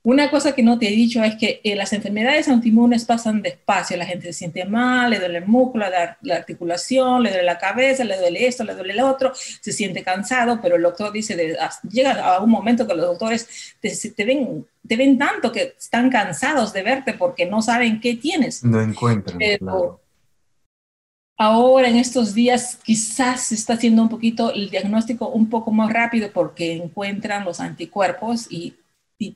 una 0.02 0.30
cosa 0.30 0.54
que 0.54 0.62
no 0.62 0.78
te 0.78 0.88
he 0.88 0.92
dicho 0.92 1.22
es 1.22 1.36
que 1.36 1.60
eh, 1.62 1.76
las 1.76 1.92
enfermedades 1.92 2.48
autoinmunes 2.48 3.04
pasan 3.04 3.42
despacio, 3.42 3.98
la 3.98 4.06
gente 4.06 4.26
se 4.26 4.32
siente 4.32 4.64
mal, 4.64 5.10
le 5.10 5.18
duele 5.18 5.38
el 5.38 5.46
músculo, 5.46 5.84
la, 6.22 6.34
articulación, 6.34 7.22
le 7.22 7.28
duele 7.28 7.44
la 7.44 7.58
cabeza, 7.58 8.02
le 8.04 8.16
duele 8.16 8.46
esto, 8.46 8.64
le 8.64 8.74
duele 8.74 8.94
el 8.94 9.00
otro, 9.00 9.32
se 9.34 9.72
siente 9.72 10.02
cansado, 10.02 10.58
pero 10.62 10.76
el 10.76 10.82
doctor 10.82 11.12
dice, 11.12 11.36
de, 11.36 11.58
llega 11.90 12.12
a 12.12 12.42
un 12.42 12.50
momento 12.50 12.86
que 12.86 12.94
los 12.94 13.04
doctores 13.04 13.74
te, 13.80 13.94
te, 14.10 14.24
ven, 14.24 14.66
te 14.88 14.96
ven 14.96 15.18
tanto 15.18 15.52
que 15.52 15.74
están 15.78 16.08
cansados 16.08 16.72
de 16.72 16.82
verte 16.82 17.12
porque 17.12 17.44
no 17.44 17.60
saben 17.60 18.00
qué 18.00 18.14
tienes. 18.14 18.64
No 18.64 18.80
encuentran. 18.80 19.38
Ahora, 21.42 21.88
en 21.88 21.96
estos 21.96 22.34
días, 22.34 22.78
quizás 22.84 23.44
se 23.44 23.54
está 23.54 23.72
haciendo 23.72 24.02
un 24.02 24.10
poquito 24.10 24.52
el 24.52 24.68
diagnóstico 24.68 25.28
un 25.28 25.48
poco 25.48 25.70
más 25.70 25.90
rápido 25.90 26.30
porque 26.34 26.74
encuentran 26.74 27.46
los 27.46 27.60
anticuerpos 27.60 28.46
y, 28.50 28.76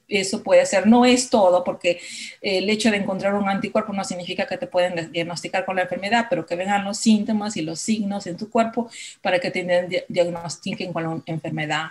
eso 0.08 0.42
puede 0.42 0.64
ser, 0.66 0.86
no 0.86 1.04
es 1.06 1.30
todo, 1.30 1.62
porque 1.64 2.00
el 2.42 2.68
hecho 2.68 2.90
de 2.90 2.98
encontrar 2.98 3.34
un 3.34 3.48
anticuerpo 3.48 3.92
no 3.94 4.04
significa 4.04 4.46
que 4.46 4.58
te 4.58 4.66
pueden 4.66 5.12
diagnosticar 5.12 5.64
con 5.64 5.76
la 5.76 5.82
enfermedad, 5.82 6.26
pero 6.28 6.44
que 6.44 6.56
vengan 6.56 6.84
los 6.84 6.98
síntomas 6.98 7.56
y 7.56 7.62
los 7.62 7.80
signos 7.80 8.26
en 8.26 8.36
tu 8.36 8.50
cuerpo 8.50 8.90
para 9.22 9.38
que 9.38 9.50
te 9.50 10.04
diagnostiquen 10.08 10.92
con 10.92 11.04
la 11.04 11.22
enfermedad. 11.26 11.86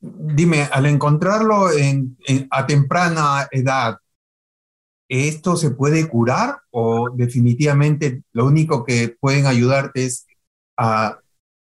Dime, 0.00 0.68
al 0.70 0.86
encontrarlo 0.86 1.68
a 2.50 2.66
temprana 2.66 3.48
edad, 3.50 3.98
¿esto 5.14 5.56
se 5.56 5.70
puede 5.70 6.08
curar 6.08 6.58
o 6.70 7.08
definitivamente 7.10 8.22
lo 8.32 8.46
único 8.46 8.84
que 8.84 9.16
pueden 9.20 9.46
ayudarte 9.46 10.06
es 10.06 10.26
a, 10.76 11.18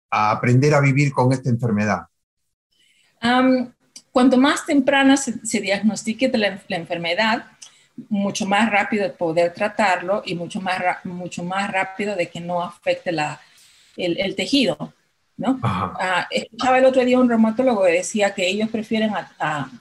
aprender 0.08 0.72
a 0.74 0.80
vivir 0.80 1.12
con 1.12 1.32
esta 1.32 1.50
enfermedad? 1.50 2.02
cuanto 4.12 4.36
más 4.36 4.64
temprana 4.66 5.16
se, 5.16 5.60
diagnostique 5.60 6.30
la, 6.36 6.60
enfermedad, 6.68 7.46
mucho 8.08 8.46
más 8.46 8.70
rápido 8.70 9.12
poder 9.14 9.52
tratarlo 9.52 10.22
y 10.24 10.34
mucho 10.34 10.60
más, 10.60 10.78
mucho 11.04 11.42
más 11.42 11.72
rápido 11.72 12.14
de 12.14 12.28
que 12.28 12.40
no 12.40 12.62
afecte 12.62 13.10
la, 13.10 13.40
el, 13.96 14.36
tejido. 14.36 14.93
¿No? 15.36 15.58
Ah, 15.62 16.26
escuchaba 16.30 16.78
el 16.78 16.84
otro 16.84 17.04
día 17.04 17.18
un 17.18 17.28
reumatólogo 17.28 17.84
que 17.84 17.92
decía 17.92 18.34
que 18.34 18.46
ellos 18.46 18.68
prefieren 18.70 19.12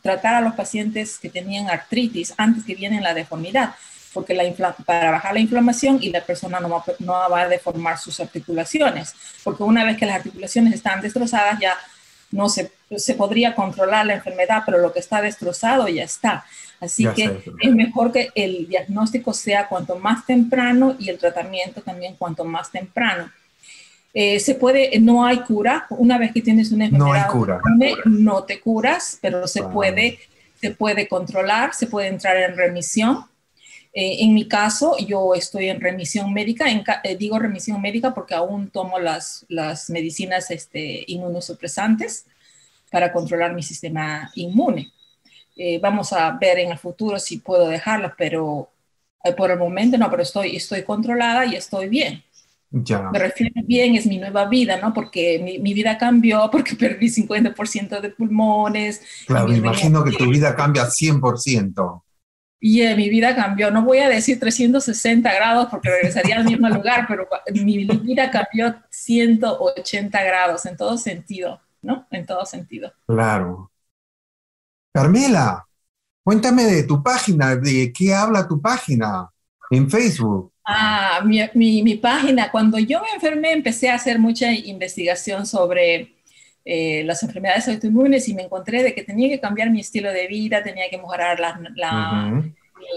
tratar 0.01 0.36
a 0.36 0.41
los 0.41 0.53
pacientes 0.53 1.19
que 1.19 1.29
tenían 1.29 1.69
artritis 1.69 2.33
antes 2.38 2.63
que 2.63 2.75
vienen 2.75 3.03
la 3.03 3.13
deformidad, 3.13 3.75
porque 4.13 4.33
la 4.33 4.74
para 4.86 5.12
bajar 5.12 5.33
la 5.33 5.39
inflamación 5.39 6.00
y 6.01 6.10
la 6.10 6.22
persona 6.22 6.60
no 6.60 6.69
va, 6.69 6.83
no 7.00 7.13
va 7.13 7.41
a 7.41 7.48
deformar 7.48 7.98
sus 7.98 8.19
articulaciones, 8.19 9.13
porque 9.43 9.63
una 9.63 9.86
vez 9.86 9.98
que 9.98 10.05
las 10.05 10.17
articulaciones 10.17 10.74
están 10.74 11.01
destrozadas 11.01 11.60
ya 11.60 11.77
no 12.31 12.50
se, 12.50 12.72
se 12.98 13.13
podría 13.13 13.53
controlar 13.53 14.07
la 14.07 14.15
enfermedad, 14.15 14.63
pero 14.65 14.79
lo 14.79 14.91
que 14.91 15.00
está 15.00 15.22
destrozado 15.22 15.88
ya 15.88 16.03
está. 16.03 16.43
Así 16.79 17.07
que 17.15 17.43
es 17.62 17.72
mejor 17.72 18.12
que 18.12 18.31
el 18.36 18.67
diagnóstico 18.67 19.33
sea 19.33 19.69
cuanto 19.69 19.98
más 19.98 20.25
temprano 20.25 20.95
y 21.00 21.10
el 21.10 21.17
tratamiento 21.17 21.81
también 21.81 22.15
cuanto 22.15 22.43
más 22.43 22.72
temprano. 22.72 23.31
Eh, 24.13 24.39
se 24.39 24.55
puede, 24.55 25.00
no 25.00 25.25
hay 25.25 25.39
cura. 25.39 25.88
Una 25.89 26.17
vez 26.17 26.32
que 26.32 26.41
tienes 26.41 26.72
una 26.72 26.86
enfermedad, 26.86 27.08
no, 27.08 27.13
hay 27.13 27.32
cura. 27.32 27.62
no 28.05 28.43
te 28.43 28.60
curas, 28.60 29.17
pero 29.22 29.48
se, 29.48 29.63
puede, 29.63 30.20
se 30.62 30.72
puede 30.72 31.08
controlar, 31.08 31.74
se 31.74 31.88
puede 31.88 32.08
entrar 32.08 32.38
en 32.38 32.55
remisión. 32.55 33.25
Eh, 33.91 34.17
en 34.20 34.34
mi 34.34 34.48
caso, 34.48 34.96
yo 34.98 35.34
estoy 35.34 35.70
en 35.70 35.82
remisión 35.82 36.32
médica. 36.32 36.65
Eh, 37.03 37.15
digo 37.17 37.39
remisión 37.39 37.82
médica 37.82 38.13
porque 38.13 38.36
aún 38.36 38.70
tomo 38.70 39.00
las, 39.00 39.46
las 39.50 39.89
medicinas 39.89 40.51
este, 40.51 41.03
inmunosupresantes 41.08 42.27
para 42.91 43.12
controlar 43.12 43.55
mi 43.55 43.63
sistema 43.63 44.32
inmune. 44.36 44.91
vamos 45.82 46.13
a 46.13 46.29
ver 46.39 46.60
en 46.60 46.72
el 46.72 46.77
futuro 46.77 47.17
si 47.17 47.38
puedo 47.38 47.67
dejarla, 47.67 48.13
pero 48.15 48.70
por 49.36 49.50
el 49.50 49.58
momento 49.58 49.98
no, 49.98 50.10
pero 50.12 50.22
estoy, 50.22 50.55
estoy 50.55 50.84
controlada 50.84 51.46
y 51.46 51.55
estoy 51.55 51.89
bien. 51.89 52.24
Me 52.74 53.20
refiero 53.20 53.53
bien, 53.65 53.96
es 53.96 54.08
mi 54.08 54.18
nueva 54.18 54.46
vida, 54.46 54.80
¿no? 54.82 54.94
Porque 54.94 55.60
mi, 55.62 55.74
vida 55.74 55.96
cambió, 55.96 56.50
porque 56.51 56.75
perdí 56.75 57.08
50% 57.08 58.01
de 58.01 58.10
pulmones. 58.10 59.01
Claro, 59.27 59.48
me 59.48 59.58
imagino 59.58 60.03
que 60.03 60.12
tu 60.12 60.27
vida 60.27 60.56
cambia 60.56 60.86
100%. 60.86 62.03
Y 62.60 62.82
eh, 62.82 62.96
mi 62.96 63.10
vida 63.10 63.36
cambió, 63.36 63.70
no 63.70 63.84
voy 63.84 64.00
a 64.00 64.10
decir 64.10 64.39
360 64.39 65.34
grados 65.34 65.68
porque 65.70 65.89
regresaría 65.89 66.38
al 66.38 66.46
mismo 66.46 66.68
lugar, 66.70 67.06
pero 67.08 67.27
mi 67.53 67.86
vida 67.86 68.32
cambió 68.32 68.74
180 68.89 70.24
grados 70.24 70.65
en 70.65 70.77
todo 70.77 70.98
sentido, 70.98 71.62
¿no? 71.82 72.08
En 72.10 72.25
todo 72.25 72.46
sentido. 72.46 72.92
Claro. 73.06 73.70
Carmela, 74.94 75.68
cuéntame 76.24 76.63
de 76.63 76.84
tu 76.84 77.03
página, 77.03 77.56
de 77.56 77.92
qué 77.92 78.13
habla 78.13 78.48
tu 78.48 78.62
página 78.62 79.30
en 79.70 79.89
Facebook. 79.92 80.52
Ah, 80.65 81.22
mi, 81.25 81.41
mi, 81.55 81.84
mi, 81.84 81.96
página, 81.96 82.50
cuando 82.50 82.79
yo 82.79 83.01
me 83.01 83.10
enfermé 83.15 83.51
empecé 83.51 83.89
a 83.89 83.96
hacer 83.96 84.17
mucha 84.17 84.51
investigación 84.51 85.46
sobre 85.46 86.13
eh, 86.63 87.03
las 87.03 87.22
enfermedades 87.24 87.67
autoinmunes 87.67 88.29
y 88.29 88.34
me 88.34 88.43
encontré 88.43 88.82
de 88.82 88.96
que 88.96 89.03
tenía 89.03 89.27
que 89.27 89.41
cambiar 89.41 89.70
mi 89.70 89.82
estilo 89.82 90.13
de 90.13 90.27
vida, 90.27 90.63
tenía 90.63 90.89
que 90.89 90.98
mejorar 90.98 91.38
la, 91.39 92.41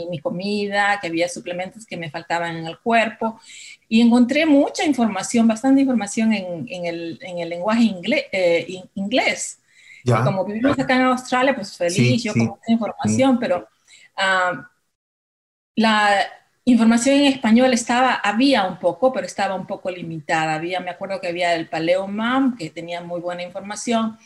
mi, 0.09 0.21
comida, 0.21 1.01
que 1.01 1.09
había 1.09 1.29
suplementos 1.29 1.85
que 1.85 1.97
me 1.97 2.09
faltaban 2.09 2.57
en 2.57 2.67
el 2.67 2.79
cuerpo. 2.79 3.41
Y 3.89 4.01
encontré 4.01 4.47
mucha 4.47 4.85
información, 4.85 5.49
bastante 5.49 5.81
información 5.81 6.33
en, 6.33 6.67
en, 6.69 6.87
el, 6.87 7.19
en 7.21 7.39
el, 7.39 7.49
lenguaje 7.49 7.83
inglés. 7.83 8.27
Eh, 8.31 8.85
inglés. 8.95 9.61
como 10.05 10.45
vivimos 10.45 10.79
acá 10.79 10.95
en 10.95 11.03
Australia, 11.03 11.55
pues 11.55 11.77
feliz, 11.77 12.23
yo 12.23 12.33
con 12.33 12.47
mucha 12.47 12.71
información, 12.73 13.39
pero 13.41 13.67
ah, 14.17 14.71
la 15.75 16.25
Información 16.69 17.15
en 17.15 17.27
español 17.27 17.73
estaba, 17.73 18.15
había 18.15 18.65
un 18.65 18.81
poco, 18.81 19.13
pero 19.13 19.25
estaba 19.25 19.55
un 19.55 19.69
poco 19.69 19.89
limitada. 19.89 20.55
Había, 20.55 20.81
me 20.81 20.91
acuerdo 20.91 21.21
que 21.21 21.29
había 21.29 21.55
el 21.55 21.69
Paleo 21.69 22.09
MAM, 22.09 22.57
que 22.57 22.71
tenía 22.71 23.01
muy 23.01 23.21
buena 23.21 23.45
información. 23.45 24.19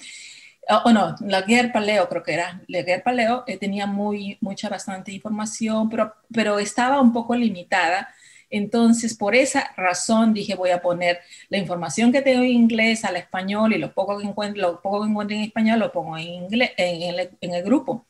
O 0.85 0.90
no, 0.90 1.16
la 1.20 1.42
Guerra 1.42 1.70
Paleo 1.70 2.09
creo 2.09 2.23
que 2.23 2.32
era. 2.32 2.62
La 2.66 2.80
Guerra 2.80 3.02
Paleo 3.04 3.44
eh, 3.47 3.59
tenía 3.59 3.87
muy, 3.87 4.38
mucha, 4.40 4.70
bastante 4.70 5.12
información, 5.12 5.91
pero, 5.91 6.14
pero 6.32 6.58
estaba 6.58 7.02
un 7.02 7.12
poco 7.12 7.34
limitada 7.36 8.08
entonces, 8.50 9.17
por 9.17 9.36
esa 9.36 9.73
razón 9.76 10.34
dije, 10.34 10.56
voy 10.56 10.71
a 10.71 10.82
poner 10.82 11.21
la 11.49 11.58
información 11.58 12.10
que 12.10 12.21
tengo 12.21 12.43
en 12.43 12.50
inglés 12.50 13.04
al 13.04 13.17
español 13.17 13.73
y 13.73 13.78
lo 13.78 13.95
poco 13.95 14.19
que 14.19 14.26
encuentro, 14.26 14.60
lo 14.60 14.82
poco 14.82 15.02
que 15.02 15.08
encuentro 15.08 15.36
en 15.36 15.45
español 15.45 15.78
lo 15.78 15.93
pongo 15.93 16.19
en, 16.19 16.26
inglés, 16.26 16.73
en, 16.76 17.54
el, 17.54 17.63
grupo. 17.63 18.06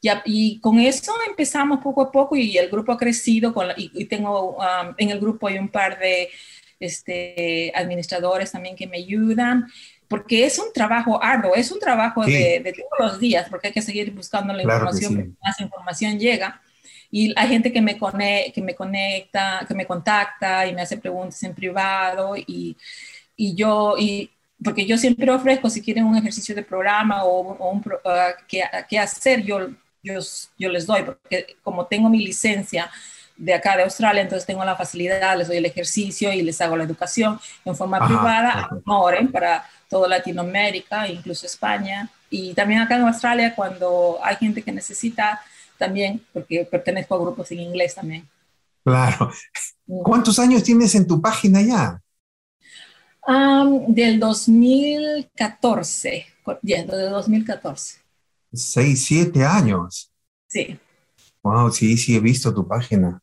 Y, 0.00 0.58
con 0.60 0.80
eso 0.80 1.12
empezamos 1.28 1.80
poco 1.80 2.02
a 2.02 2.10
poco 2.10 2.36
y 2.36 2.56
el 2.56 2.70
grupo 2.70 2.92
ha 2.92 2.96
crecido 2.96 3.52
con 3.52 3.68
y, 3.76 4.06
tengo, 4.06 4.56
um, 4.56 4.94
en 4.96 5.10
el 5.10 5.20
grupo 5.20 5.46
hay 5.46 5.58
un 5.58 5.68
par 5.68 5.98
de 5.98 6.30
este, 6.80 7.70
administradores 7.74 8.50
también 8.50 8.74
que 8.74 8.86
me 8.86 8.96
ayudan 8.96 9.66
porque 10.08 10.44
es 10.44 10.58
un 10.58 10.72
trabajo 10.74 11.22
arduo, 11.22 11.54
es 11.54 11.70
un 11.72 11.78
trabajo 11.78 12.24
de, 12.24 12.74
todos 12.76 13.12
los 13.12 13.20
días, 13.20 13.48
porque 13.48 13.68
hay 13.68 13.72
que 13.72 13.80
seguir 13.80 14.12
buscando 14.12 14.52
la 14.52 14.62
información, 14.62 15.38
más 15.42 15.58
información 15.58 16.18
llega. 16.18 16.60
Y 17.14 17.34
hay 17.36 17.48
gente 17.48 17.70
que 17.70 17.82
me, 17.82 17.98
que 17.98 18.62
me 18.62 18.74
conecta, 18.74 19.66
que 19.68 19.74
me 19.74 19.84
contacta 19.84 20.66
y 20.66 20.74
me 20.74 20.80
hace 20.80 20.96
preguntas 20.96 21.42
en 21.42 21.54
privado 21.54 22.34
y, 22.38 22.74
y 23.36 23.54
yo, 23.54 23.96
y, 23.98 24.30
porque 24.64 24.86
yo 24.86 24.96
siempre 24.96 25.30
ofrezco, 25.30 25.68
si 25.68 25.82
quieren 25.82 26.06
un 26.06 26.16
ejercicio 26.16 26.54
de 26.54 26.62
programa 26.62 27.24
o, 27.24 27.70
un, 27.70 27.80
uh, 27.80 28.10
qué, 28.48 28.98
hacer, 28.98 29.42
yo, 29.42 29.68
yo, 30.02 30.14
yo 30.58 30.68
les 30.70 30.86
doy, 30.86 31.02
porque 31.02 31.54
como 31.62 31.84
tengo 31.84 32.08
mi 32.08 32.24
licencia 32.24 32.90
de 33.36 33.52
acá 33.52 33.76
de 33.76 33.82
Australia, 33.82 34.22
entonces 34.22 34.46
tengo 34.46 34.64
la 34.64 34.74
facilidad, 34.74 35.36
les 35.36 35.48
doy 35.48 35.58
el 35.58 35.66
ejercicio 35.66 36.32
y 36.32 36.40
les 36.40 36.62
hago 36.62 36.78
la 36.78 36.84
educación 36.84 37.38
en 37.66 37.76
forma 37.76 38.06
privada, 38.06 38.70
ahora 38.86 39.20
para 39.30 39.68
toda 39.86 40.08
Latinoamérica, 40.08 41.06
incluso 41.08 41.44
España. 41.44 42.08
Y 42.30 42.54
también 42.54 42.80
acá 42.80 42.96
en 42.96 43.02
Australia, 43.02 43.54
cuando 43.54 44.18
hay 44.22 44.36
gente 44.36 44.62
que 44.62 44.72
necesita 44.72 45.42
también, 45.82 46.24
porque 46.32 46.64
pertenezco 46.70 47.16
a 47.16 47.18
grupos 47.18 47.50
en 47.50 47.58
inglés 47.58 47.96
también. 47.96 48.28
Claro. 48.84 49.32
Mm. 49.86 50.02
¿Cuántos 50.02 50.38
años 50.38 50.62
tienes 50.62 50.94
en 50.94 51.08
tu 51.08 51.20
página 51.20 51.60
ya? 51.60 52.00
del 53.88 54.20
2014, 54.20 56.26
yeah, 56.62 56.84
desde 56.84 57.10
2014. 57.10 57.98
Seis, 58.52 59.04
siete 59.04 59.44
años. 59.44 60.12
Sí. 60.48 60.78
Wow, 61.42 61.72
sí, 61.72 61.96
sí, 61.96 62.14
he 62.16 62.20
visto 62.20 62.54
tu 62.54 62.66
página. 62.66 63.20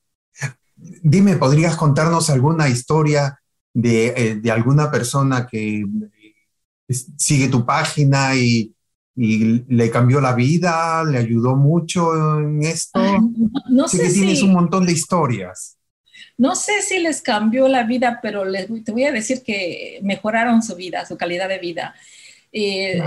Dime, 0.75 1.37
¿podrías 1.37 1.77
contarnos 1.77 2.29
alguna 2.29 2.69
historia 2.69 3.39
de, 3.73 4.07
eh, 4.07 4.35
de 4.35 4.51
alguna 4.51 4.89
persona 4.89 5.45
que 5.47 5.79
eh, 5.79 6.93
sigue 7.17 7.47
tu 7.47 7.65
página 7.65 8.35
y, 8.35 8.73
y 9.15 9.65
le 9.67 9.89
cambió 9.89 10.21
la 10.21 10.33
vida, 10.33 11.03
le 11.03 11.17
ayudó 11.17 11.55
mucho 11.55 12.39
en 12.39 12.63
esto. 12.63 12.99
No, 13.69 13.87
sé, 13.87 14.01
que 14.01 14.09
tienes 14.09 14.41
un 14.41 14.53
montón 14.53 14.85
de 14.85 14.93
historias. 14.93 15.77
No 16.37 16.55
sé 16.55 16.81
si 16.81 16.99
les 16.99 17.21
cambió 17.21 17.67
la 17.67 17.83
vida, 17.83 18.19
pero 18.21 18.45
les, 18.45 18.67
te 18.83 18.91
voy 18.91 19.03
a 19.03 19.11
decir 19.11 19.43
que 19.43 19.99
mejoraron 20.03 20.63
su 20.63 20.75
vida, 20.75 21.05
su 21.05 21.17
calidad 21.17 21.49
de 21.49 21.59
vida. 21.59 21.93
Eh, 22.51 23.01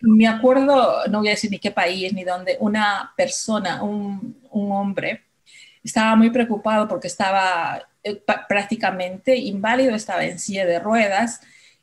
me 0.00 0.26
acuerdo, 0.26 1.06
no 1.08 1.18
voy 1.18 1.28
a 1.28 1.32
decir 1.32 1.50
ni 1.50 1.58
qué 1.58 1.70
país 1.70 2.12
ni 2.12 2.24
dónde, 2.24 2.56
una 2.60 3.12
persona, 3.16 3.82
un, 3.82 4.38
un 4.50 4.72
hombre, 4.72 5.22
estaba 5.84 6.16
muy 6.16 6.30
preocupado 6.30 6.88
porque 6.88 7.08
estaba 7.08 7.82
eh, 8.02 8.20
prácticamente 8.48 9.36
inválido, 9.36 9.94
estaba 9.94 10.24
en 10.24 10.38
silla 10.38 10.64
de 10.64 10.78
ruedas 10.78 11.40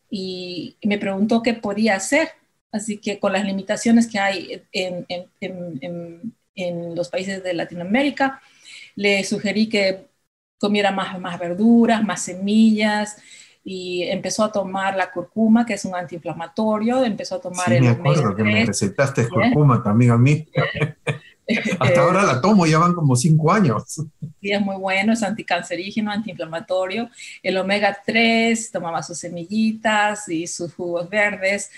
y 0.09 0.75
me 0.83 0.97
preguntó 0.97 1.43
qué 1.43 1.53
podía 1.53 1.95
hacer 1.95 2.29
Así 2.71 2.97
que 2.97 3.19
con 3.19 3.33
las 3.33 3.43
limitaciones 3.45 4.07
que 4.07 4.19
hay 4.19 4.63
en, 4.71 6.35
los 6.95 7.09
países 7.09 7.43
de 7.43 7.53
Latinoamérica, 7.53 8.41
le 8.95 9.23
sugerí 9.23 9.69
que 9.69 10.07
comiera 10.59 10.91
más, 10.91 11.17
más 11.19 11.39
verduras, 11.39 12.03
más 12.03 12.21
semillas, 12.21 13.17
y 13.63 14.03
empezó 14.03 14.43
a 14.43 14.51
tomar 14.51 14.95
la 14.95 15.11
curcuma, 15.11 15.65
que 15.65 15.73
es 15.73 15.85
un 15.85 15.95
antiinflamatorio, 15.95 17.03
empezó 17.03 17.35
a 17.35 17.41
tomar 17.41 17.71
el 17.71 17.81
me 17.81 17.89
acuerdo 17.89 18.35
que 18.35 18.43
me 18.43 18.65
recetaste 18.65 19.27
curcuma 19.27 19.81
también 19.81 20.11
a 20.11 20.17
mí. 20.17 20.45
Hasta 21.79 22.01
ahora 22.01 22.23
la 22.23 22.41
tomo, 22.41 22.65
ya 22.65 22.77
van 22.77 22.93
como 22.93 23.15
cinco 23.15 23.51
años. 23.51 23.83
Sí, 24.41 24.51
es 24.51 24.61
muy 24.61 24.75
bueno, 24.75 25.13
es 25.13 25.23
anticancerígeno, 25.23 26.11
antiinflamatorio. 26.11 27.09
El 27.41 27.57
omega 27.57 27.97
3, 28.05 28.71
tomaba 28.71 29.01
sus 29.01 29.17
semillitas 29.17 30.29
y 30.29 30.45
sus 30.45 30.73
jugos 30.75 31.09
verdes. 31.09 31.71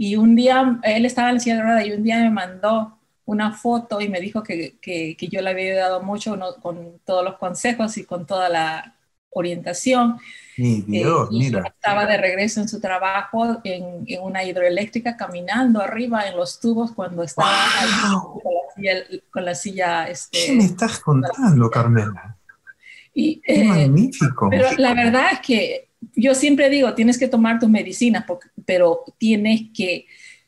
Y 0.00 0.14
un 0.14 0.36
día, 0.36 0.78
él 0.84 1.04
estaba 1.04 1.28
en 1.28 1.34
la 1.34 1.40
silla 1.40 1.84
y 1.84 1.92
un 1.92 2.04
día 2.04 2.18
me 2.20 2.30
mandó 2.30 2.96
una 3.24 3.52
foto 3.52 4.00
y 4.00 4.08
me 4.08 4.20
dijo 4.20 4.44
que, 4.44 4.78
que, 4.80 5.16
yo 5.28 5.42
le 5.42 5.50
había 5.50 5.72
ayudado 5.72 6.02
mucho 6.02 6.38
con 6.62 7.00
todos 7.04 7.24
los 7.24 7.36
consejos 7.36 7.98
y 7.98 8.04
con 8.04 8.24
toda 8.24 8.48
la 8.48 8.94
orientación. 9.30 10.18
Mi 10.56 10.82
Dios, 10.82 11.28
eh, 11.30 11.32
mira. 11.32 11.64
Estaba 11.66 12.06
de 12.06 12.16
regreso 12.16 12.60
en 12.60 12.68
su 12.68 12.80
trabajo 12.80 13.60
en, 13.64 14.04
en, 14.06 14.22
una 14.22 14.44
hidroeléctrica 14.44 15.16
caminando 15.16 15.82
arriba 15.82 16.28
en 16.28 16.36
los 16.36 16.60
tubos 16.60 16.92
cuando 16.92 17.24
estaba 17.24 17.52
con 19.30 19.44
la 19.44 19.54
silla. 19.56 20.08
este, 20.08 20.46
¿Qué 20.46 20.52
me 20.52 20.64
estás 20.64 21.00
contando, 21.00 21.68
Carmela? 21.68 22.38
Y, 23.12 23.40
Qué 23.40 23.62
eh, 23.62 23.64
magnífico. 23.64 24.48
Pero 24.48 24.68
la 24.78 24.94
verdad 24.94 25.32
es 25.32 25.40
que 25.40 25.87
yo 26.14 26.34
siempre 26.34 26.70
digo, 26.70 26.94
tienes 26.94 27.18
que 27.18 27.28
tomar 27.28 27.58
tus 27.58 27.68
medicinas, 27.68 28.24
pero 28.64 29.04
tienes 29.18 29.62
que 29.74 30.06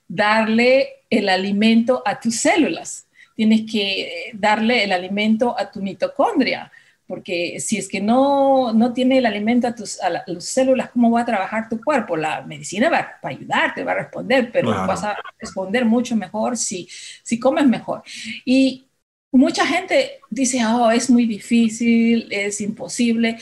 darle 0.09 1.05
el 1.09 1.29
alimento 1.29 2.03
a 2.05 2.19
tus 2.19 2.37
células, 2.37 3.07
tienes 3.37 3.63
que 3.71 4.33
darle 4.35 4.85
el 4.85 4.93
alimento 4.93 5.59
a 5.59 5.71
tu 5.71 5.81
mitocondria, 5.81 6.71
porque 7.07 7.59
si 7.59 7.77
es 7.77 7.89
que 7.89 8.01
no, 8.01 8.73
no 8.73 8.93
tiene 8.93 9.19
el 9.19 9.27
alimento 9.27 9.67
a 9.67 9.75
tus 9.75 10.01
a 10.01 10.11
las 10.11 10.45
células, 10.45 10.91
¿cómo 10.91 11.11
va 11.11 11.23
a 11.23 11.25
trabajar 11.25 11.69
tu 11.69 11.83
cuerpo? 11.83 12.17
La 12.17 12.43
medicina 12.43 12.89
va, 12.89 13.19
a 13.21 13.29
ayudarte, 13.29 13.83
va 13.83 13.93
a 13.93 13.97
responder, 13.97 14.53
pero 14.53 14.71
vas 14.71 15.03
a 15.03 15.17
responder 15.37 15.85
mucho 15.85 16.15
mejor 16.15 16.57
si, 16.57 16.89
si 17.25 17.41
comes 17.41 17.67
mejor. 17.67 18.05
Y 18.45 18.87
mucha 19.33 19.67
gente 19.67 20.21
dice, 20.31 20.65
oh, 20.65 20.91
es 20.93 21.11
muy 21.11 21.27
difícil, 21.27 22.29
es 22.31 22.61
imposible. 22.61 23.39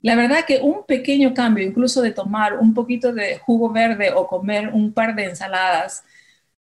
La 0.00 0.14
verdad 0.14 0.44
que 0.46 0.60
un 0.60 0.84
pequeño 0.86 1.34
cambio, 1.34 1.64
incluso 1.64 2.02
de 2.02 2.12
tomar 2.12 2.58
un 2.58 2.72
poquito 2.72 3.12
de 3.12 3.38
jugo 3.38 3.70
verde 3.70 4.12
o 4.14 4.26
comer 4.26 4.68
un 4.68 4.92
par 4.92 5.14
de 5.16 5.24
ensaladas 5.24 6.04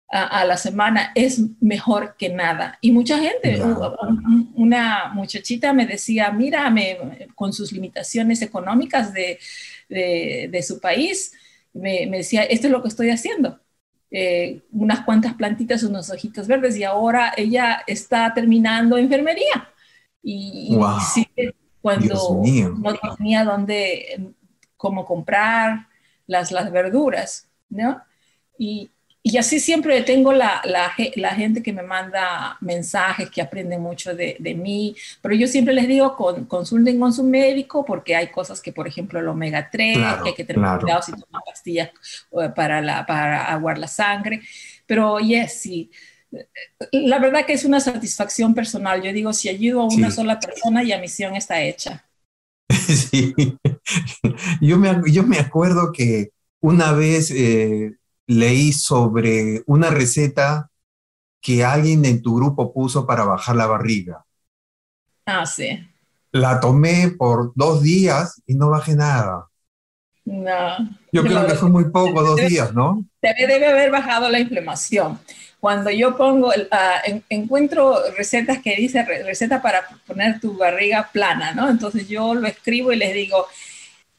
a, 0.08 0.44
la 0.44 0.56
semana, 0.56 1.12
es 1.14 1.40
mejor 1.60 2.16
que 2.18 2.30
nada. 2.30 2.76
Y 2.80 2.90
mucha 2.90 3.16
gente, 3.18 3.62
una 4.54 5.12
muchachita 5.14 5.72
me 5.72 5.86
decía, 5.86 6.32
mírame, 6.32 7.28
con 7.36 7.52
sus 7.52 7.70
limitaciones 7.70 8.42
económicas 8.42 9.12
de, 9.12 9.38
de, 9.88 10.62
su 10.64 10.80
país, 10.80 11.32
me, 11.72 12.08
me, 12.08 12.18
decía, 12.18 12.42
esto 12.42 12.66
es 12.66 12.72
lo 12.72 12.82
que 12.82 12.88
estoy 12.88 13.10
haciendo. 13.10 13.60
Eh, 14.10 14.62
unas 14.72 15.04
cuantas 15.04 15.34
plantitas, 15.34 15.84
unos 15.84 16.10
ojitos 16.10 16.48
verdes, 16.48 16.76
y 16.76 16.82
ahora 16.82 17.32
ella 17.36 17.84
está 17.86 18.34
terminando 18.34 18.98
enfermería. 18.98 19.72
Y, 20.22 20.76
cuando 21.80 22.42
no 22.78 22.94
tenía 23.16 23.44
dónde, 23.44 24.32
cómo 24.76 25.04
comprar 25.04 25.88
las, 26.26 26.52
las 26.52 26.70
verduras, 26.70 27.48
¿no? 27.68 28.02
Y, 28.58 28.90
y 29.22 29.36
así 29.36 29.60
siempre 29.60 30.00
tengo 30.02 30.32
la, 30.32 30.62
la, 30.64 30.92
la, 31.16 31.34
gente 31.34 31.62
que 31.62 31.74
me 31.74 31.82
manda 31.82 32.56
mensajes, 32.60 33.30
que 33.30 33.42
aprende 33.42 33.76
mucho 33.76 34.14
de, 34.14 34.36
de, 34.38 34.54
mí, 34.54 34.96
pero 35.20 35.34
yo 35.34 35.46
siempre 35.46 35.74
les 35.74 35.86
digo, 35.86 36.16
con, 36.16 36.46
consulten 36.46 36.98
con 36.98 37.12
su 37.12 37.22
médico 37.22 37.84
porque 37.84 38.16
hay 38.16 38.28
cosas 38.28 38.62
que, 38.62 38.72
por 38.72 38.88
ejemplo, 38.88 39.18
el 39.18 39.28
omega 39.28 39.68
3, 39.70 39.98
que 40.22 40.28
hay 40.30 40.34
que 40.34 40.44
tener 40.44 40.78
cuidado 40.80 41.02
si 41.02 41.12
toman 41.12 41.42
pastillas 41.44 41.90
eh, 42.32 42.48
para, 42.54 42.80
la, 42.80 43.04
para 43.04 43.44
aguar 43.44 43.76
la 43.76 43.88
sangre, 43.88 44.40
pero 44.86 45.18
yes, 45.18 45.60
sí. 45.60 45.90
La 46.92 47.18
verdad 47.18 47.44
que 47.44 47.54
es 47.54 47.64
una 47.64 47.80
satisfacción 47.80 48.54
personal. 48.54 49.02
Yo 49.02 49.12
digo, 49.12 49.32
si 49.32 49.48
ayudo 49.48 49.82
a 49.82 49.86
una 49.86 50.10
sola 50.10 50.38
persona, 50.38 50.82
ya 50.82 50.98
misión 50.98 51.36
está 51.36 51.62
hecha. 51.62 52.04
Sí, 52.70 53.34
yo 54.60 54.78
me, 54.78 55.02
yo 55.10 55.24
me 55.24 55.38
acuerdo 55.38 55.92
que 55.92 56.30
una 56.60 56.92
vez 56.92 57.30
eh, 57.30 57.96
leí 58.26 58.72
sobre 58.72 59.62
una 59.66 59.90
receta 59.90 60.70
que 61.40 61.64
alguien 61.64 62.04
en 62.04 62.22
tu 62.22 62.36
grupo 62.36 62.72
puso 62.72 63.06
para 63.06 63.24
bajar 63.24 63.56
la 63.56 63.66
barriga. 63.66 64.24
Ah, 65.26 65.46
sí. 65.46 65.80
La 66.32 66.60
tomé 66.60 67.10
por 67.18 67.52
dos 67.54 67.82
días 67.82 68.40
y 68.46 68.54
no 68.54 68.70
bajé 68.70 68.94
nada. 68.94 69.48
No. 70.24 70.76
Yo 71.12 71.22
creo 71.22 71.46
que 71.46 71.54
fue 71.54 71.70
muy 71.70 71.90
poco, 71.90 72.22
dos 72.22 72.36
días, 72.36 72.72
¿no? 72.72 73.04
Debe, 73.20 73.46
debe 73.46 73.66
haber 73.66 73.90
bajado 73.90 74.28
la 74.28 74.38
inflamación. 74.38 75.18
Cuando 75.60 75.90
yo 75.90 76.16
pongo, 76.16 76.52
ah, 76.70 77.02
encuentro 77.28 77.98
recetas 78.16 78.62
que 78.62 78.76
dice 78.76 79.04
receta 79.04 79.60
para 79.60 79.86
poner 80.06 80.40
tu 80.40 80.56
barriga 80.56 81.10
plana, 81.12 81.52
¿no? 81.52 81.68
Entonces 81.68 82.08
yo 82.08 82.34
lo 82.34 82.48
escribo 82.48 82.92
y 82.92 82.96
les 82.96 83.12
digo, 83.12 83.46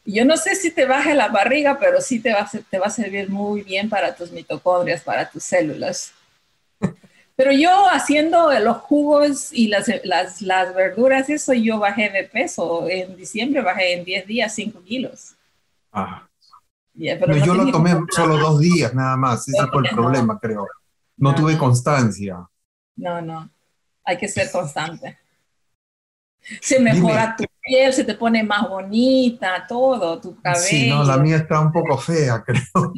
yo 0.05 0.23
no 0.23 0.37
sé 0.37 0.55
si 0.55 0.71
te 0.71 0.85
baje 0.85 1.15
la 1.15 1.29
barriga, 1.29 1.79
pero 1.79 1.99
sí 1.99 2.19
te 2.19 2.31
va, 2.31 2.41
a, 2.41 2.49
te 2.69 2.77
va 2.77 2.87
a 2.87 2.91
servir 2.91 3.29
muy 3.29 3.63
bien 3.63 3.89
para 3.89 4.15
tus 4.15 4.31
mitocondrias, 4.31 5.01
para 5.01 5.29
tus 5.29 5.43
células. 5.43 6.13
Pero 7.35 7.53
yo 7.53 7.89
haciendo 7.89 8.51
los 8.59 8.77
jugos 8.77 9.51
y 9.51 9.67
las, 9.67 9.89
las, 10.03 10.43
las, 10.43 10.75
verduras, 10.75 11.27
eso 11.27 11.53
yo 11.53 11.79
bajé 11.79 12.09
de 12.09 12.25
peso. 12.25 12.87
En 12.87 13.15
diciembre 13.15 13.61
bajé 13.61 13.93
en 13.93 14.05
10 14.05 14.27
días 14.27 14.53
5 14.53 14.83
kilos. 14.83 15.33
Ah. 15.91 16.27
pero 16.93 17.35
yo 17.37 17.55
lo 17.55 17.71
tomé 17.71 17.97
solo 18.11 18.37
dos 18.37 18.59
días 18.59 18.93
nada 18.93 19.17
más. 19.17 19.47
Ese 19.47 19.65
fue 19.71 19.87
el 19.87 19.89
problema, 19.95 20.37
creo. 20.39 20.67
No, 21.21 21.35
tuve 21.35 21.57
constancia. 21.57 22.49
No, 22.95 23.21
no. 23.21 23.49
Hay 24.03 24.17
que 24.17 24.27
ser 24.27 24.51
constante. 24.51 25.19
Se 26.59 26.79
mejora 26.79 27.35
tu 27.35 27.45
piel, 27.61 27.93
se 27.93 28.03
te 28.03 28.15
pone 28.15 28.43
más 28.43 28.67
bonita, 28.67 29.65
todo, 29.67 30.19
tu 30.19 30.41
cabello. 30.41 30.65
Sí, 30.65 30.89
no, 30.89 31.03
la 31.03 31.17
mía 31.17 31.37
está 31.37 31.59
un 31.59 31.71
poco 31.71 31.95
fea, 31.99 32.43
creo. 32.45 32.93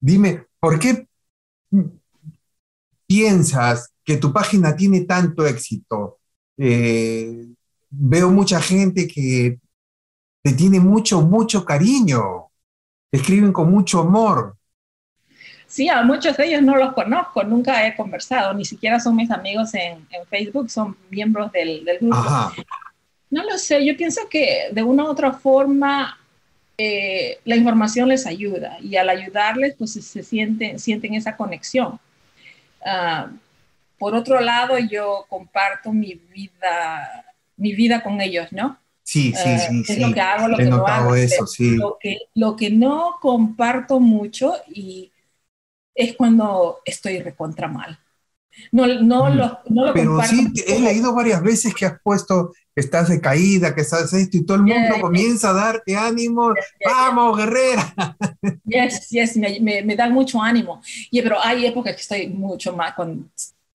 Dime, 0.00 0.46
¿por 0.58 0.80
qué 0.80 1.06
piensas 3.06 3.94
que 4.04 4.16
tu 4.16 4.32
página 4.32 4.74
tiene 4.74 5.02
tanto 5.02 5.46
éxito? 5.46 6.18
Eh, 6.58 7.46
veo 7.88 8.30
mucha 8.30 8.60
gente 8.60 9.06
que 9.06 9.60
te 10.42 10.52
tiene 10.52 10.80
mucho, 10.80 11.22
mucho 11.22 11.64
cariño, 11.64 12.43
escriben 13.16 13.52
con 13.52 13.70
mucho 13.70 14.00
amor. 14.00 14.56
Sí, 15.66 15.88
a 15.88 16.02
muchos 16.02 16.36
de 16.36 16.46
ellos 16.46 16.62
no 16.62 16.76
los 16.76 16.92
conozco, 16.92 17.42
nunca 17.42 17.86
he 17.86 17.96
conversado, 17.96 18.54
ni 18.54 18.64
siquiera 18.64 19.00
son 19.00 19.16
mis 19.16 19.30
amigos 19.30 19.74
en, 19.74 20.06
Facebook, 20.28 20.70
son 20.70 20.96
miembros 21.10 21.50
del, 21.52 21.84
grupo. 22.00 22.52
No 23.30 23.42
lo 23.42 23.58
sé, 23.58 23.84
yo 23.84 23.96
pienso 23.96 24.28
que 24.30 24.68
de 24.70 24.82
una 24.82 25.04
u 25.04 25.06
otra 25.08 25.32
forma 25.32 26.18
eh, 26.78 27.40
la 27.44 27.56
información 27.56 28.08
les 28.08 28.26
ayuda 28.26 28.78
y 28.80 28.96
al 28.96 29.08
ayudarles 29.08 29.74
pues 29.76 29.92
se 29.92 30.22
sienten, 30.22 30.78
sienten 30.78 31.14
esa 31.14 31.36
conexión. 31.36 31.98
Ah, 32.84 33.28
por 33.98 34.14
otro 34.14 34.40
lado, 34.40 34.78
yo 34.78 35.24
comparto 35.28 35.92
mi 35.92 36.14
vida, 36.14 37.24
mi 37.56 37.74
vida 37.74 38.02
con 38.02 38.20
ellos, 38.20 38.52
¿no? 38.52 38.78
Sí, 39.04 39.34
sí, 39.36 39.58
sí. 39.84 39.92
es 39.92 39.98
lo 39.98 40.12
que 40.14 40.20
hago, 40.20 40.48
lo 40.48 40.56
que 40.56 40.64
no 40.64 40.86
hago. 40.86 41.14
Eso, 41.14 41.46
sí. 41.46 41.76
lo, 41.76 41.98
que, 42.00 42.18
lo 42.34 42.56
que 42.56 42.70
no 42.70 43.16
comparto 43.20 44.00
mucho 44.00 44.54
y 44.68 45.12
es 45.94 46.16
cuando 46.16 46.80
estoy 46.84 47.20
recontra 47.20 47.68
mal. 47.68 47.98
No, 48.72 48.86
no, 48.86 49.30
mm. 49.30 49.36
lo, 49.36 49.58
no 49.68 49.86
lo 49.86 49.92
Pero 49.92 50.22
sí, 50.22 50.46
he 50.66 50.80
leído 50.80 51.14
varias 51.14 51.42
veces 51.42 51.74
que 51.74 51.86
has 51.86 52.00
puesto 52.02 52.52
que 52.74 52.80
estás 52.80 53.08
de 53.08 53.20
caída, 53.20 53.74
que 53.74 53.82
estás 53.82 54.12
esto, 54.12 54.36
y 54.36 54.44
todo 54.44 54.56
el 54.56 54.64
mundo 54.64 55.00
comienza 55.00 55.50
a 55.50 55.52
darte 55.52 55.96
ánimo. 55.96 56.52
¡Vamos, 56.84 57.36
guerrera! 57.36 57.94
Yes, 58.64 59.10
yes, 59.10 59.36
me, 59.36 59.82
me, 59.82 59.96
dan 59.96 60.12
mucho 60.12 60.40
ánimo. 60.42 60.80
Y, 61.10 61.22
pero 61.22 61.36
hay 61.40 61.66
épocas 61.66 61.94
que 61.94 62.00
estoy 62.00 62.28
mucho 62.28 62.74
más 62.74 62.94
con 62.94 63.30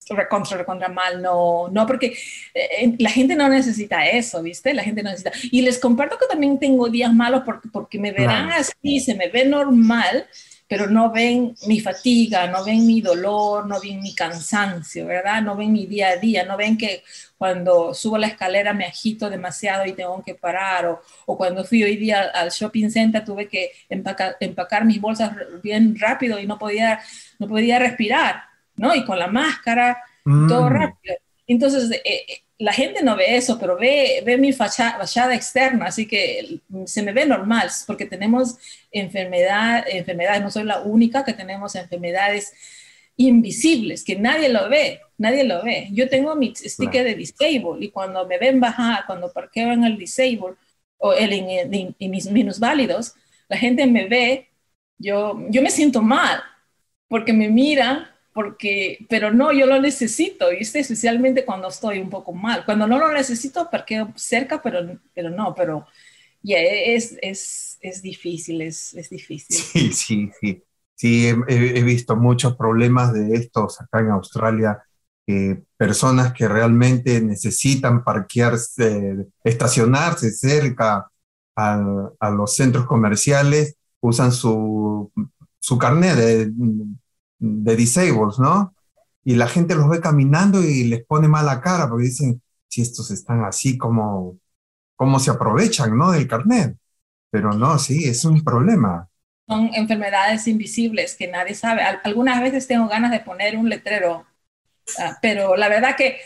recontra, 0.08 0.56
recontra 0.56 0.88
mal, 0.88 1.22
no, 1.22 1.68
no, 1.68 1.86
porque 1.86 2.06
eh, 2.54 2.68
eh, 2.78 2.94
la 2.98 3.10
gente 3.10 3.34
no 3.34 3.48
necesita 3.48 4.06
eso, 4.06 4.42
¿viste? 4.42 4.74
La 4.74 4.82
gente 4.82 5.02
no 5.02 5.10
necesita. 5.10 5.32
Y 5.50 5.62
les 5.62 5.78
comparto 5.78 6.18
que 6.18 6.26
también 6.26 6.58
tengo 6.58 6.88
días 6.88 7.12
malos 7.12 7.42
porque, 7.44 7.68
porque 7.68 7.98
me 7.98 8.12
verán 8.12 8.50
así, 8.50 9.00
se 9.00 9.14
me 9.14 9.28
ve 9.28 9.44
normal, 9.44 10.26
pero 10.66 10.86
no 10.86 11.10
ven 11.10 11.54
mi 11.66 11.80
fatiga, 11.80 12.46
no 12.46 12.64
ven 12.64 12.86
mi 12.86 13.00
dolor, 13.00 13.66
no 13.66 13.80
ven 13.80 14.00
mi 14.00 14.14
cansancio, 14.14 15.06
¿verdad? 15.06 15.42
No 15.42 15.56
ven 15.56 15.72
mi 15.72 15.86
día 15.86 16.10
a 16.10 16.16
día, 16.16 16.44
no 16.44 16.56
ven 16.56 16.78
que 16.78 17.02
cuando 17.36 17.92
subo 17.92 18.16
la 18.18 18.28
escalera 18.28 18.72
me 18.72 18.84
agito 18.84 19.28
demasiado 19.28 19.84
y 19.86 19.94
tengo 19.94 20.22
que 20.22 20.36
parar, 20.36 20.86
o, 20.86 21.02
o 21.26 21.36
cuando 21.36 21.64
fui 21.64 21.82
hoy 21.82 21.96
día 21.96 22.30
al 22.32 22.50
shopping 22.50 22.88
center 22.88 23.24
tuve 23.24 23.48
que 23.48 23.72
empacar, 23.88 24.36
empacar, 24.38 24.84
mis 24.84 25.00
bolsas 25.00 25.32
bien 25.62 25.98
rápido 25.98 26.38
y 26.38 26.46
no 26.46 26.56
podía, 26.58 27.00
no 27.40 27.48
podía 27.48 27.78
respirar, 27.80 28.49
¿no? 28.80 28.94
Y 28.94 29.04
con 29.04 29.18
la 29.18 29.26
máscara, 29.26 30.02
todo 30.24 30.70
mm. 30.70 30.72
rápido. 30.72 31.14
Entonces, 31.46 31.90
eh, 31.90 32.02
eh, 32.04 32.42
la 32.58 32.72
gente 32.72 33.02
no 33.02 33.14
ve 33.14 33.36
eso, 33.36 33.58
pero 33.58 33.76
ve, 33.76 34.22
ve 34.24 34.38
mi 34.38 34.52
fachada, 34.52 35.34
externa, 35.34 35.86
así 35.86 36.06
que 36.06 36.60
se 36.86 37.02
me 37.02 37.12
ve 37.12 37.26
normal, 37.26 37.68
porque 37.86 38.06
tenemos 38.06 38.56
enfermedad, 38.90 39.84
enfermedades, 39.86 40.42
no 40.42 40.50
soy 40.50 40.64
la 40.64 40.80
única 40.80 41.24
que 41.24 41.34
tenemos 41.34 41.74
enfermedades 41.74 42.52
invisibles, 43.16 44.02
que 44.02 44.16
nadie 44.16 44.48
lo 44.48 44.68
ve, 44.70 45.00
nadie 45.18 45.44
lo 45.44 45.62
ve. 45.62 45.88
Yo 45.92 46.08
tengo 46.08 46.34
mi 46.34 46.54
sticker 46.54 47.04
de 47.04 47.14
disable 47.14 47.84
y 47.84 47.90
cuando 47.90 48.26
me 48.26 48.38
ven 48.38 48.60
bajar, 48.60 49.04
cuando 49.06 49.30
parqueo 49.30 49.72
en 49.72 49.84
el 49.84 49.98
disable 49.98 50.54
o 50.96 51.12
el, 51.12 51.32
en, 51.32 51.94
en, 51.98 52.10
mis 52.10 52.30
minusválidos, 52.30 53.14
la 53.48 53.58
gente 53.58 53.86
me 53.86 54.06
ve, 54.06 54.48
yo, 54.96 55.38
yo 55.50 55.60
me 55.60 55.70
siento 55.70 56.00
mal, 56.00 56.42
porque 57.08 57.32
me 57.32 57.48
miran 57.48 58.06
porque, 58.40 59.04
pero 59.10 59.30
no, 59.30 59.52
yo 59.52 59.66
lo 59.66 59.78
necesito, 59.78 60.48
¿viste? 60.48 60.78
Especialmente 60.78 61.44
cuando 61.44 61.68
estoy 61.68 61.98
un 61.98 62.08
poco 62.08 62.32
mal. 62.32 62.64
Cuando 62.64 62.86
no 62.86 62.98
lo 62.98 63.12
necesito, 63.12 63.68
parqueo 63.70 64.14
cerca, 64.16 64.62
pero, 64.62 64.98
pero 65.12 65.28
no, 65.28 65.54
pero 65.54 65.86
ya 66.40 66.58
es, 66.58 67.18
es, 67.20 67.76
es, 67.82 68.00
difícil, 68.00 68.62
es, 68.62 68.94
es, 68.94 69.10
difícil. 69.10 69.56
Sí, 69.56 69.92
sí, 69.92 70.30
sí. 70.40 70.62
Sí, 70.94 71.26
he, 71.26 71.32
he, 71.78 71.82
visto 71.82 72.16
muchos 72.16 72.56
problemas 72.56 73.12
de 73.12 73.34
estos 73.34 73.78
acá 73.78 74.00
en 74.00 74.08
Australia. 74.08 74.82
personas 75.76 76.32
que 76.32 76.48
realmente 76.48 77.20
necesitan 77.20 78.02
parquearse, 78.02 79.26
estacionarse 79.44 80.30
cerca 80.30 81.10
a, 81.56 82.30
los 82.30 82.56
centros 82.56 82.86
comerciales, 82.86 83.76
usan 84.00 84.32
su, 84.32 85.12
su 85.58 85.76
carnet 85.76 86.16
de, 86.16 86.52
de 87.40 87.74
disables, 87.74 88.38
¿no? 88.38 88.74
Y 89.24 89.34
la 89.34 89.48
gente 89.48 89.74
los 89.74 89.88
ve 89.88 90.00
caminando 90.00 90.62
y 90.62 90.84
les 90.84 91.04
pone 91.04 91.26
mala 91.26 91.60
cara 91.60 91.88
porque 91.88 92.04
dicen, 92.04 92.40
si 92.68 92.82
estos 92.82 93.10
están 93.10 93.44
así 93.44 93.76
como, 93.76 94.38
como 94.96 95.18
se 95.18 95.30
aprovechan, 95.30 95.96
¿no? 95.96 96.12
Del 96.12 96.28
carnet. 96.28 96.76
Pero 97.30 97.52
no, 97.52 97.78
sí, 97.78 98.04
es 98.04 98.24
un 98.24 98.42
problema. 98.44 99.08
Son 99.48 99.70
enfermedades 99.74 100.46
invisibles 100.46 101.16
que 101.16 101.28
nadie 101.28 101.54
sabe. 101.54 101.82
Algunas 102.04 102.40
veces 102.40 102.66
tengo 102.66 102.88
ganas 102.88 103.10
de 103.10 103.20
poner 103.20 103.56
un 103.56 103.68
letrero, 103.68 104.24
ah, 104.98 105.18
pero 105.20 105.56
la 105.56 105.68
verdad 105.68 105.96
que 105.96 106.18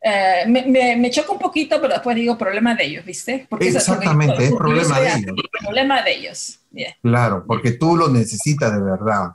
eh, 0.00 0.44
me, 0.46 0.96
me, 0.96 1.10
choca 1.10 1.32
un 1.32 1.38
poquito, 1.38 1.80
pero 1.80 1.94
después 1.94 2.14
digo 2.14 2.38
problema 2.38 2.74
de 2.74 2.84
ellos, 2.84 3.04
¿viste? 3.04 3.46
Porque 3.48 3.68
Exactamente, 3.68 4.44
es 4.44 4.54
problema 4.54 5.00
de 5.00 5.08
ellos. 5.08 5.32
Problema 5.60 6.02
de 6.02 6.12
ellos. 6.14 6.60
Claro, 7.02 7.44
porque 7.46 7.72
tú 7.72 7.96
lo 7.96 8.08
necesitas 8.08 8.72
de 8.72 8.82
verdad. 8.82 9.30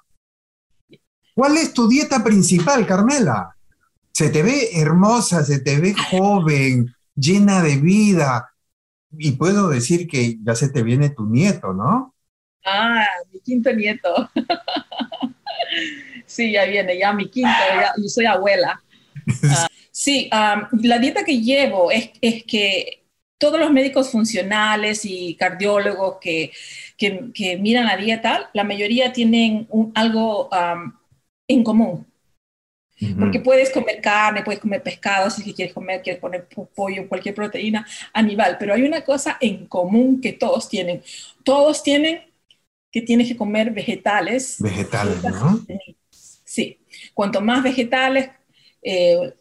¿Cuál 1.34 1.58
es 1.58 1.74
tu 1.74 1.88
dieta 1.88 2.24
principal, 2.24 2.86
Carmela? 2.86 3.56
Se 4.12 4.30
te 4.30 4.44
ve 4.44 4.70
hermosa, 4.76 5.44
se 5.44 5.60
te 5.60 5.80
ve 5.80 5.94
joven, 5.94 6.94
llena 7.16 7.64
de 7.64 7.78
vida. 7.78 8.54
Y 9.18 9.32
puedo 9.32 9.70
decir 9.70 10.08
que 10.08 10.38
ya 10.44 10.56
se 10.56 10.70
te 10.70 10.84
viene 10.84 11.10
tu 11.10 11.26
nieto, 11.26 11.74
¿no? 11.74 12.14
Ah, 12.66 13.06
mi 13.32 13.40
quinto 13.40 13.74
nieto. 13.74 14.30
sí, 16.26 16.52
ya 16.52 16.66
viene, 16.66 16.98
ya 16.98 17.14
mi 17.14 17.30
quinto, 17.30 17.50
yo 17.98 18.10
soy 18.10 18.26
abuela. 18.26 18.82
Ah, 19.50 19.68
sí, 19.92 20.30
la 20.32 21.00
dieta 21.00 21.24
que 21.24 21.42
llevo 21.42 21.92
es, 21.92 22.12
que 22.46 23.06
todos 23.38 23.60
los 23.60 23.72
médicos 23.72 24.12
funcionales 24.12 25.04
y 25.04 25.36
cardiólogos 25.36 26.18
que, 26.22 26.52
que, 26.98 27.58
miran 27.58 27.88
la 27.88 27.98
dieta, 27.98 28.50
la 28.54 28.64
mayoría 28.64 29.12
tienen 29.12 29.68
algo 29.96 30.50
en 31.54 31.64
común. 31.64 32.06
Porque 33.20 33.40
puedes 33.40 33.72
comer 33.72 34.00
carne, 34.02 34.44
puedes 34.44 34.62
comer 34.62 34.82
pescado, 34.82 35.30
si 35.30 35.54
quieres 35.54 35.74
comer, 35.74 36.02
quieres 36.02 36.22
poner 36.22 36.48
pollo, 36.76 37.10
cualquier 37.10 37.36
proteína 37.36 37.86
animal, 38.14 38.56
pero 38.60 38.74
hay 38.74 38.84
una 38.84 39.04
cosa 39.04 39.38
en 39.42 39.66
común 39.66 40.22
que 40.22 40.34
todos 40.34 40.70
tienen. 40.70 41.02
Todos 41.44 41.84
tienen 41.84 42.22
que 42.92 43.02
tienes 43.02 43.28
que 43.28 43.36
comer 43.36 43.72
vegetales. 43.72 44.58
Vegetales, 44.60 45.24
¿no? 45.24 45.66
Sí. 46.46 46.80
Cuanto 47.16 47.42
más 47.42 47.64
vegetales, 47.64 48.30
eh, 48.84 49.34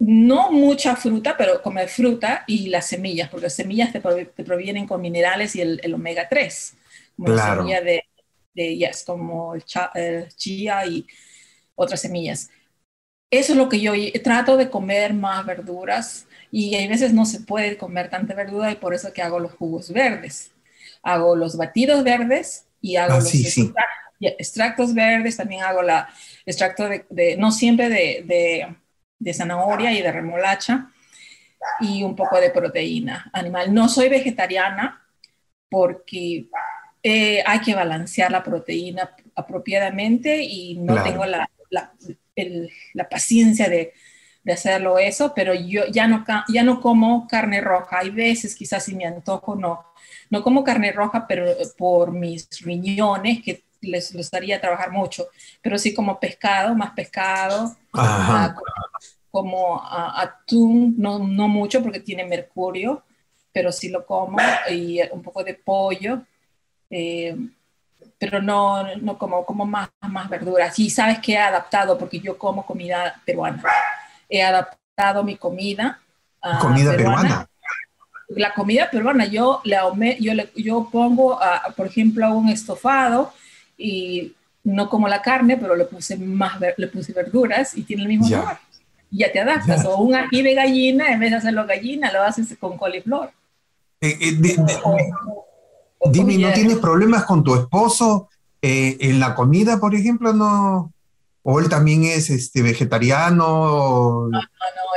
no 0.00 0.50
mucha 0.50 0.96
fruta, 0.96 1.36
pero 1.36 1.62
comer 1.62 1.88
fruta 1.88 2.42
y 2.48 2.68
las 2.68 2.88
semillas, 2.88 3.28
porque 3.28 3.44
las 3.44 3.54
semillas 3.54 3.92
te, 3.92 4.00
provienen 4.00 4.88
con 4.88 5.00
minerales 5.00 5.54
y 5.54 5.60
el, 5.60 5.94
omega 5.94 6.28
3, 6.28 6.74
como 7.16 7.28
la 7.28 7.54
semilla 7.54 7.80
de, 7.80 8.02
de 8.54 8.76
yes, 8.76 9.04
como 9.04 9.54
el, 9.54 9.62
el 9.94 10.28
chía 10.34 10.84
y 10.86 11.06
otras 11.80 12.00
semillas. 12.02 12.50
Eso 13.30 13.52
es 13.52 13.58
lo 13.58 13.68
que 13.68 13.80
yo 13.80 13.92
trato 14.22 14.56
de 14.56 14.70
comer 14.70 15.14
más 15.14 15.46
verduras 15.46 16.26
y 16.50 16.74
hay 16.74 16.88
veces 16.88 17.12
no 17.12 17.24
se 17.24 17.40
puede 17.40 17.78
comer 17.78 18.10
tanta 18.10 18.34
verdura 18.34 18.72
y 18.72 18.76
por 18.76 18.92
eso 18.92 19.12
que 19.12 19.22
hago 19.22 19.38
los 19.38 19.52
jugos 19.52 19.92
verdes. 19.92 20.50
Hago 21.02 21.36
los 21.36 21.56
batidos 21.56 22.02
verdes 22.02 22.66
y 22.80 22.96
hago 22.96 23.14
ah, 23.14 23.16
los 23.16 23.32
extractos, 24.20 24.92
verdes, 24.92 25.36
también 25.36 25.62
hago 25.62 25.80
la 25.80 26.08
extracto 26.44 26.88
de, 26.88 27.36
no 27.38 27.52
siempre 27.52 27.88
de, 27.88 28.76
de, 29.18 29.34
zanahoria 29.34 29.92
y 29.92 30.02
de 30.02 30.12
remolacha 30.12 30.90
y 31.80 32.02
un 32.02 32.16
poco 32.16 32.40
de 32.40 32.50
proteína 32.50 33.30
animal. 33.32 33.72
No 33.72 33.88
soy 33.88 34.08
vegetariana 34.08 35.06
porque 35.70 36.48
eh, 37.02 37.42
hay 37.46 37.60
que 37.60 37.74
balancear 37.74 38.30
la 38.32 38.42
proteína 38.42 39.14
apropiadamente 39.36 40.42
y 40.42 40.76
no 40.76 41.02
tengo 41.02 41.24
la, 41.24 41.48
la, 41.70 41.92
la 42.94 43.08
paciencia 43.08 43.68
de, 43.68 43.92
de, 44.44 44.52
hacerlo 44.52 44.98
eso, 44.98 45.32
pero 45.34 45.54
yo 45.54 45.86
ya 45.86 46.06
no, 46.06 46.24
ya 46.48 46.62
no 46.62 46.80
como 46.80 47.26
carne 47.26 47.60
roja. 47.60 48.00
Hay 48.00 48.10
veces, 48.10 48.54
quizás 48.54 48.84
si 48.84 48.94
me 48.94 49.06
antojo, 49.06 49.54
no. 49.54 49.86
No 50.28 50.42
como 50.42 50.64
carne 50.64 50.92
roja, 50.92 51.26
pero 51.26 51.46
por 51.78 52.12
mis 52.12 52.48
riñones, 52.60 53.42
que 53.42 53.64
les 53.80 54.12
gustaría 54.12 54.60
trabajar 54.60 54.92
mucho, 54.92 55.28
pero 55.62 55.78
sí 55.78 55.94
como 55.94 56.20
pescado, 56.20 56.74
más 56.74 56.92
pescado, 56.92 57.74
ah, 57.94 58.54
como, 59.30 59.80
atún, 59.82 60.94
no, 60.98 61.18
no 61.18 61.48
mucho 61.48 61.82
porque 61.82 62.00
tiene 62.00 62.24
mercurio, 62.24 63.02
pero 63.52 63.72
sí 63.72 63.88
lo 63.88 64.04
como, 64.04 64.38
y 64.70 65.00
un 65.12 65.22
poco 65.22 65.42
de 65.42 65.54
pollo. 65.54 66.22
Eh, 66.90 67.36
pero 68.20 68.42
no, 68.42 68.84
no 68.96 69.16
como, 69.16 69.46
como 69.46 69.64
más, 69.64 69.88
más 70.02 70.28
verduras. 70.28 70.78
Y 70.78 70.90
sabes 70.90 71.18
que 71.20 71.32
he 71.32 71.38
adaptado, 71.38 71.96
porque 71.96 72.20
yo 72.20 72.36
como 72.36 72.66
comida 72.66 73.18
peruana. 73.24 73.62
He 74.28 74.42
adaptado 74.42 75.24
mi 75.24 75.36
comida. 75.36 75.98
¿Comida 76.60 76.94
peruana? 76.94 77.48
La 78.28 78.52
comida 78.52 78.90
peruana, 78.90 79.24
yo, 79.24 79.62
le, 79.64 79.78
yo, 80.20 80.34
le, 80.34 80.52
yo 80.54 80.88
pongo, 80.92 81.40
por 81.74 81.86
ejemplo, 81.86 82.30
un 82.34 82.50
estofado 82.50 83.32
y 83.78 84.34
no 84.64 84.90
como 84.90 85.08
la 85.08 85.22
carne, 85.22 85.56
pero 85.56 85.74
le 85.74 85.86
puse 85.86 86.18
más 86.18 86.60
le 86.60 86.86
puse 86.88 87.14
verduras 87.14 87.74
y 87.74 87.84
tiene 87.84 88.02
el 88.02 88.08
mismo 88.08 88.28
sabor. 88.28 88.58
Y 89.10 89.20
ya 89.20 89.32
te 89.32 89.40
adaptas. 89.40 89.86
O 89.86 89.96
un 89.96 90.14
ají 90.14 90.42
de 90.42 90.54
gallina, 90.54 91.10
en 91.10 91.20
vez 91.20 91.30
de 91.30 91.36
hacerlo 91.38 91.66
gallina, 91.66 92.12
lo 92.12 92.22
haces 92.22 92.54
con 92.60 92.76
coliflor. 92.76 93.32
Eh, 94.02 94.18
eh, 94.20 94.56
Dime, 96.06 96.38
¿no 96.38 96.52
tienes 96.52 96.78
problemas 96.78 97.24
con 97.24 97.44
tu 97.44 97.54
esposo 97.54 98.28
eh, 98.62 98.96
en 99.00 99.20
la 99.20 99.34
comida, 99.34 99.78
por 99.78 99.94
ejemplo? 99.94 100.32
¿No? 100.32 100.92
¿O 101.42 101.60
él 101.60 101.68
también 101.68 102.04
es 102.04 102.30
este, 102.30 102.62
vegetariano? 102.62 104.28
No, 104.28 104.28
no, 104.30 104.40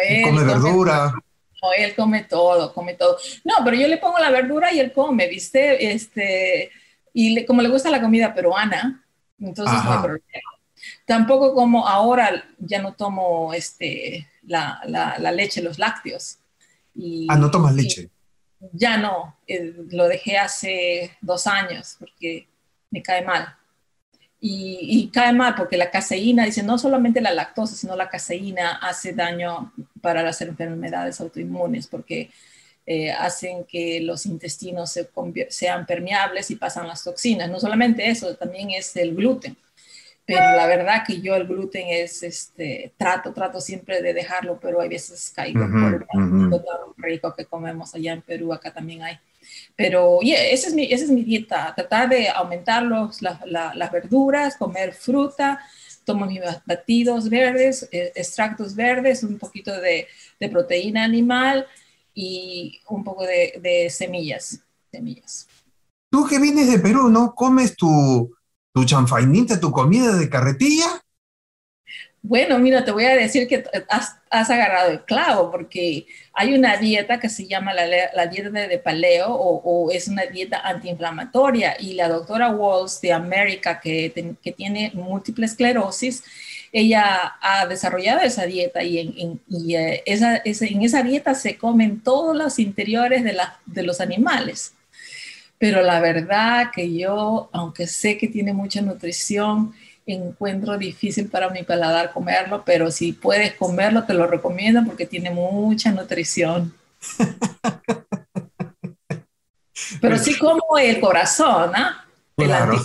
él 0.07 0.23
come 0.23 0.43
verdura. 0.43 1.13
no, 1.61 1.73
él 1.77 1.95
come 1.95 2.23
todo, 2.23 2.73
come 2.73 2.93
todo. 2.93 3.17
No, 3.43 3.55
pero 3.63 3.75
yo 3.75 3.87
le 3.87 3.97
pongo 3.97 4.17
la 4.19 4.29
verdura 4.29 4.73
y 4.73 4.79
él 4.79 4.93
come, 4.93 5.27
¿viste? 5.27 5.91
Este, 5.91 6.71
y 7.13 7.45
como 7.45 7.61
le 7.61 7.69
gusta 7.69 7.89
la 7.89 8.01
comida 8.01 8.33
peruana, 8.33 9.03
entonces 9.39 9.83
no 9.83 9.91
hay 9.91 9.99
problema. 9.99 10.49
Tampoco 11.05 11.53
como 11.53 11.87
ahora 11.87 12.45
ya 12.59 12.81
no 12.81 12.93
tomo 12.93 13.53
este, 13.53 14.27
la, 14.43 14.81
la, 14.85 15.31
leche, 15.31 15.61
los 15.61 15.79
lácteos. 15.79 16.37
Y, 16.95 17.27
ah, 17.29 17.37
no 17.37 17.51
tomas 17.51 17.73
leche 17.73 18.09
ya 18.71 18.97
no, 18.97 19.37
eh, 19.47 19.73
lo 19.91 20.07
dejé 20.07 20.37
hace 20.37 21.11
dos 21.21 21.47
años 21.47 21.97
porque 21.99 22.47
me 22.89 23.01
cae 23.01 23.23
mal. 23.23 23.55
Y, 24.45 25.09
cae 25.13 25.31
mal 25.31 25.55
porque 25.55 25.77
la 25.77 25.89
caseína, 25.89 26.43
dice, 26.43 26.63
no 26.63 26.77
solamente 26.77 27.21
la 27.21 27.31
lactosa, 27.33 27.75
sino 27.75 27.95
la 27.95 28.09
caseína 28.09 28.75
hace 28.75 29.13
daño 29.13 29.71
para 30.01 30.21
las 30.21 30.41
enfermedades 30.41 31.21
autoinmunes 31.21 31.87
porque 31.87 32.29
eh, 32.85 33.09
hacen 33.11 33.63
que 33.63 34.01
los 34.01 34.25
intestinos 34.25 34.91
se 34.91 35.09
sean 35.47 35.85
permeables 35.85 36.51
y 36.51 36.57
pasan 36.57 36.89
las 36.89 37.05
toxinas. 37.05 37.49
No 37.49 37.57
solamente 37.57 38.09
eso, 38.09 38.35
también 38.35 38.71
es 38.71 38.93
el 38.97 39.15
gluten 39.15 39.55
pero 40.25 40.55
la 40.55 40.67
verdad 40.67 41.03
que 41.05 41.19
yo 41.19 41.35
el 41.35 41.45
gluten 41.45 41.87
es, 41.89 42.23
este, 42.23 42.93
trato, 42.97 43.33
trato 43.33 43.59
siempre 43.59 44.01
de 44.01 44.13
dejarlo, 44.13 44.57
pero 44.59 44.79
hay 44.79 44.87
veces 44.87 45.31
caigo 45.35 45.67
por 45.69 46.07
el 46.13 46.93
rico 46.97 47.33
que 47.35 47.45
comemos 47.45 47.93
allá 47.93 48.13
en 48.13 48.21
Perú, 48.21 48.53
acá 48.53 48.71
también 48.73 49.03
hay. 49.03 49.19
Pero 49.75 50.19
yeah, 50.21 50.41
esa, 50.47 50.69
es 50.69 50.73
mi, 50.73 50.85
esa 50.85 51.03
es 51.03 51.09
mi 51.09 51.23
dieta, 51.23 51.73
tratar 51.75 52.07
de 52.07 52.29
aumentar 52.29 52.83
los, 52.83 53.21
las 53.21 53.91
verduras, 53.91 54.55
comer 54.55 54.93
fruta, 54.93 55.59
tomo 56.05 56.25
mis 56.25 56.41
batidos 56.65 57.29
verdes, 57.29 57.89
eh, 57.91 58.13
extractos 58.15 58.75
verdes, 58.75 59.23
un 59.23 59.37
poquito 59.37 59.79
de, 59.81 60.07
de, 60.39 60.49
proteína 60.49 61.03
animal 61.03 61.67
y 62.13 62.79
un 62.87 63.03
poco 63.03 63.25
de, 63.25 63.59
de 63.61 63.89
semillas, 63.89 64.59
semillas. 64.89 65.47
Tú 66.09 66.25
que 66.27 66.39
vienes 66.39 66.71
de 66.71 66.79
Perú, 66.79 67.09
¿no? 67.09 67.33
Comes 67.35 67.75
tu, 67.75 68.33
tu 68.73 68.83
chanfainita, 68.85 69.59
tu 69.59 69.71
comida 69.71 70.17
de 70.17 70.29
carretilla? 70.29 71.03
Bueno, 72.25 72.57
mira, 72.57 72.85
te 72.85 72.91
voy 72.91 73.03
a 73.03 73.15
decir 73.15 73.49
que 73.49 73.65
has, 73.89 74.49
agarrado 74.49 74.91
el 74.91 75.03
clavo, 75.03 75.51
porque 75.51 76.07
hay 76.33 76.53
una 76.55 76.77
dieta 76.77 77.19
que 77.19 77.27
se 77.27 77.47
llama 77.47 77.73
la, 77.73 78.27
dieta 78.27 78.49
de, 78.49 78.79
paleo 78.79 79.27
o, 79.29 79.91
es 79.91 80.07
una 80.07 80.23
dieta 80.23 80.61
antiinflamatoria 80.61 81.75
y 81.79 81.95
la 81.95 82.07
doctora 82.07 82.49
Walls 82.49 83.01
de 83.01 83.11
América, 83.11 83.81
que, 83.81 84.37
tiene 84.55 84.91
múltiple 84.95 85.45
esclerosis, 85.45 86.23
ella 86.71 87.35
ha 87.41 87.67
desarrollado 87.67 88.21
esa 88.21 88.45
dieta 88.45 88.81
y, 88.83 88.99
en, 88.99 89.41
eh, 89.75 90.01
esa, 90.05 91.03
dieta 91.03 91.35
se 91.35 91.57
comen 91.57 92.01
todos 92.01 92.35
los 92.35 92.57
interiores 92.57 93.23
de 93.65 93.83
los 93.83 93.99
animales 93.99 94.73
pero 95.63 95.81
la 95.81 96.01
verdad 96.01 96.71
que 96.75 96.93
yo, 96.93 97.49
aunque 97.53 97.87
sé 97.87 98.17
que 98.17 98.27
tiene 98.27 98.51
mucha 98.51 98.81
nutrición, 98.81 99.73
encuentro 100.05 100.77
difícil 100.77 101.29
para 101.29 101.49
mi 101.51 101.63
paladar 101.63 102.11
comerlo, 102.11 102.65
pero 102.65 102.91
si 102.91 103.13
puedes 103.13 103.53
comerlo, 103.53 104.03
te 104.03 104.13
lo 104.13 104.27
recomiendo 104.27 104.83
porque 104.85 105.05
tiene 105.05 105.31
mucha 105.31 105.89
nutrición. 105.93 106.73
pero 110.01 110.17
sí 110.17 110.37
como 110.37 110.77
el 110.77 110.99
corazón, 110.99 111.71
¿ah? 111.73 112.05
Claro, 112.35 112.83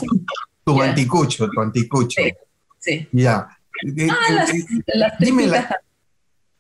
tu 0.63 0.81
anticucho, 0.81 1.51
tu 1.51 1.61
anticucho. 1.61 2.23
Sí. 2.79 3.09
Ya. 3.11 3.59
Eh, 3.97 4.07
ah, 4.09 4.33
las, 4.35 4.51
eh, 4.51 4.65
las 4.95 5.21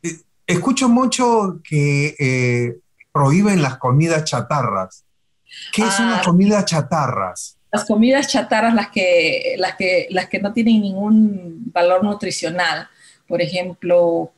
eh, 0.03 0.17
escucho 0.49 0.89
mucho 0.89 1.61
que 1.63 2.81
prohíben 3.13 3.63
las 3.63 3.79
comidas 3.79 4.25
chatarras. 4.25 5.05
¿Qué 5.73 5.83
son 5.83 6.11
las 6.11 6.21
ah. 6.21 6.25
comidas 6.25 6.65
chatarras? 6.65 7.57
Las 7.71 7.85
comidas 7.85 8.29
chatarras, 8.29 8.75
las 8.75 8.89
que, 8.89 9.55
las, 9.59 9.77
que, 9.77 10.07
las 10.11 10.29
que 10.29 10.41
no 10.41 10.53
tienen 10.53 10.81
ningún 10.81 11.71
valor 11.73 12.03
nutricional. 12.03 12.89
Por 13.27 13.43
ejemplo, 13.43 14.33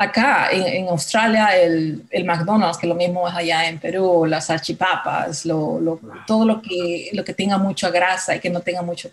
acá 0.00 0.48
en, 0.50 0.88
Australia 0.88 1.54
el, 1.54 2.24
McDonald's, 2.24 2.78
que 2.78 2.86
lo 2.86 2.94
mismo 2.94 3.28
es 3.28 3.34
allá 3.34 3.68
en 3.68 3.78
Perú, 3.78 4.24
las 4.24 4.46
salchipapas, 4.46 5.44
lo, 5.44 6.00
todo 6.26 6.46
lo 6.46 6.62
que, 6.62 7.10
lo 7.12 7.22
que 7.22 7.34
tenga 7.34 7.58
mucha 7.58 7.90
grasa 7.90 8.34
y 8.34 8.40
que 8.40 8.48
no 8.48 8.62
tenga 8.62 8.80
mucho, 8.80 9.10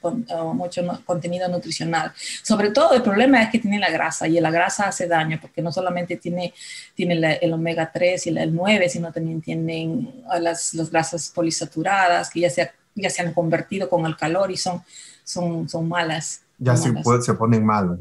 mucho 0.53 1.01
contenido 1.03 1.49
nutricional. 1.49 2.13
Sobre 2.41 2.69
todo 2.69 2.93
el 2.93 3.01
problema 3.01 3.43
es 3.43 3.49
que 3.49 3.59
tiene 3.59 3.79
la 3.79 3.89
grasa 3.89 4.29
y 4.29 4.39
la 4.39 4.49
grasa 4.49 4.87
hace 4.87 5.07
daño 5.07 5.39
porque 5.41 5.61
no 5.61 5.73
solamente 5.73 6.15
tiene, 6.15 6.53
tiene 6.95 7.37
el 7.41 7.51
omega 7.51 7.91
3 7.91 8.27
y 8.27 8.29
el 8.29 8.55
9, 8.55 8.87
sino 8.87 9.11
también 9.11 9.41
tienen 9.41 10.23
las, 10.39 10.73
las 10.73 10.89
grasas 10.89 11.29
polisaturadas 11.35 12.29
que 12.29 12.39
ya 12.39 12.49
se, 12.49 12.71
ya 12.95 13.09
se 13.09 13.23
han 13.23 13.33
convertido 13.33 13.89
con 13.89 14.05
el 14.05 14.15
calor 14.15 14.51
y 14.51 14.55
son, 14.55 14.81
son, 15.25 15.67
son 15.67 15.89
malas 15.89 16.46
ya 16.59 16.75
se, 16.75 16.91
se, 17.21 17.33
ponen 17.35 17.63
malos. 17.65 17.99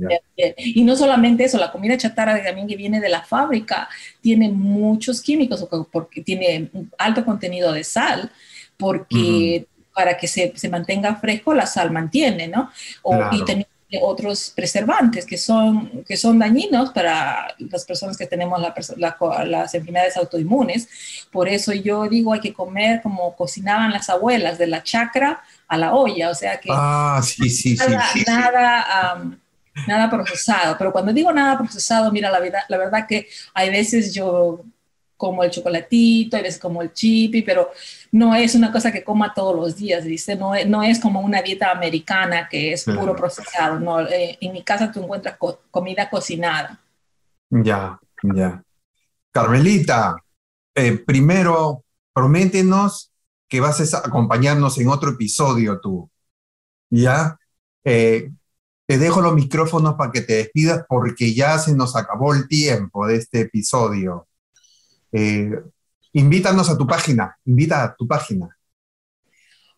Y 0.57 0.83
no 0.83 0.97
solamente 0.97 1.45
eso, 1.45 1.59
la 1.59 1.71
comida 1.71 1.97
chatarra 1.97 2.43
también 2.43 2.67
que 2.67 2.77
viene 2.77 3.01
de 3.01 3.09
la 3.09 3.23
fábrica 3.23 3.89
tiene 4.21 4.49
muchos 4.49 5.21
químicos 5.21 5.67
porque 5.93 6.23
tiene 6.23 6.71
alto 6.99 7.25
contenido 7.25 7.73
de 7.73 7.85
sal, 7.85 8.31
porque 8.79 9.67
para 9.95 10.17
que 10.17 10.27
se, 10.27 10.53
se, 10.57 10.69
mantenga 10.69 11.17
fresco 11.17 11.55
la 11.55 11.67
sal 11.67 11.91
mantiene, 11.91 12.49
¿no? 12.49 12.71
O, 13.03 13.15
Y 13.33 13.45
también 13.45 13.67
otros 14.03 14.53
preservantes 14.55 15.25
que 15.25 15.39
son, 15.39 16.05
que 16.05 16.17
son 16.17 16.39
dañinos 16.39 16.91
para 16.91 17.55
las 17.59 17.85
personas 17.85 18.17
que 18.17 18.27
tenemos 18.27 18.61
las 19.47 19.75
enfermedades 19.75 20.17
autoinmunes. 20.17 20.89
Por 21.31 21.49
eso 21.49 21.73
yo 21.73 22.09
digo 22.09 22.33
hay 22.33 22.41
que 22.41 22.53
comer 22.53 23.01
como 23.01 23.37
cocinaban 23.37 23.93
las 23.93 24.11
abuelas, 24.11 24.59
de 24.59 24.67
la 24.67 24.83
chacra 24.83 25.41
a 25.69 25.77
la 25.77 25.95
olla, 25.95 26.31
o 26.31 26.35
sea 26.35 26.59
que 26.59 26.69
ah, 26.73 27.21
sí, 27.23 27.49
sí, 27.49 27.77
nada, 27.77 28.07
sí, 28.13 28.25
nada, 28.27 29.39
nada, 29.87 30.11
procesado. 30.11 30.77
Pero 30.79 30.93
cuando 30.93 31.13
digo 31.13 31.33
nada 31.33 31.57
procesado, 31.57 32.11
mira, 32.11 32.31
la, 32.31 32.41
verdad, 32.41 32.63
la 32.69 32.79
verdad 32.79 33.07
que 33.07 33.29
hay 33.55 33.71
veces 33.71 34.13
yo 34.13 34.65
como 35.17 35.43
el 35.43 35.51
chocolatito, 35.51 36.37
hay 36.37 36.43
veces 36.43 36.61
como 36.61 36.83
el 36.83 36.93
chipi, 36.93 37.43
pero 37.43 37.71
no 38.13 38.35
es 38.35 38.55
una 38.55 38.71
cosa 38.71 38.93
que 38.93 39.03
coma 39.03 39.33
todos 39.35 39.57
los 39.57 39.77
días, 39.77 40.05
¿viste? 40.05 40.37
No, 40.37 40.53
no 40.67 40.83
es 40.83 41.01
como 41.01 41.21
una 41.21 41.43
dieta 41.43 41.71
americana 41.71 42.49
que 42.49 42.73
es 42.73 42.85
puro 42.85 43.17
procesado, 43.17 43.81
no. 43.81 44.01
Eh, 44.01 44.39
en 44.41 44.53
mi 44.53 44.63
casa 44.63 44.93
tú 44.93 45.03
encuentras 45.03 45.37
comida 45.71 46.11
cocinada. 46.11 46.81
Ya, 47.51 47.99
ya. 48.23 48.63
Carmelita, 49.33 50.17
eh, 50.75 50.99
primero, 50.99 51.85
prométenos 52.13 53.13
que 53.49 53.61
vas 53.61 53.95
a 53.95 53.99
acompañarnos 53.99 54.79
en 54.79 54.89
otro 54.89 55.11
episodio 55.11 55.81
tú. 55.81 56.11
¿Ya? 56.91 57.39
Eh, 57.85 58.31
te 58.87 58.99
dejo 58.99 59.21
los 59.21 59.35
micrófonos 59.35 59.95
para 59.95 60.13
que 60.13 60.21
te 60.21 60.35
despidas 60.35 60.85
porque 60.89 61.35
ya 61.35 61.59
se 61.59 61.75
nos 61.75 61.97
acabó 61.97 62.35
el 62.35 62.47
tiempo 62.47 63.07
de 63.07 63.17
este 63.17 63.41
episodio. 63.41 64.26
Eh, 65.19 65.51
invítanos 66.13 66.69
a 66.69 66.77
tu 66.77 66.87
página, 66.87 67.39
invita 67.47 67.83
a 67.83 67.97
tu 67.97 68.07
página. 68.07 68.55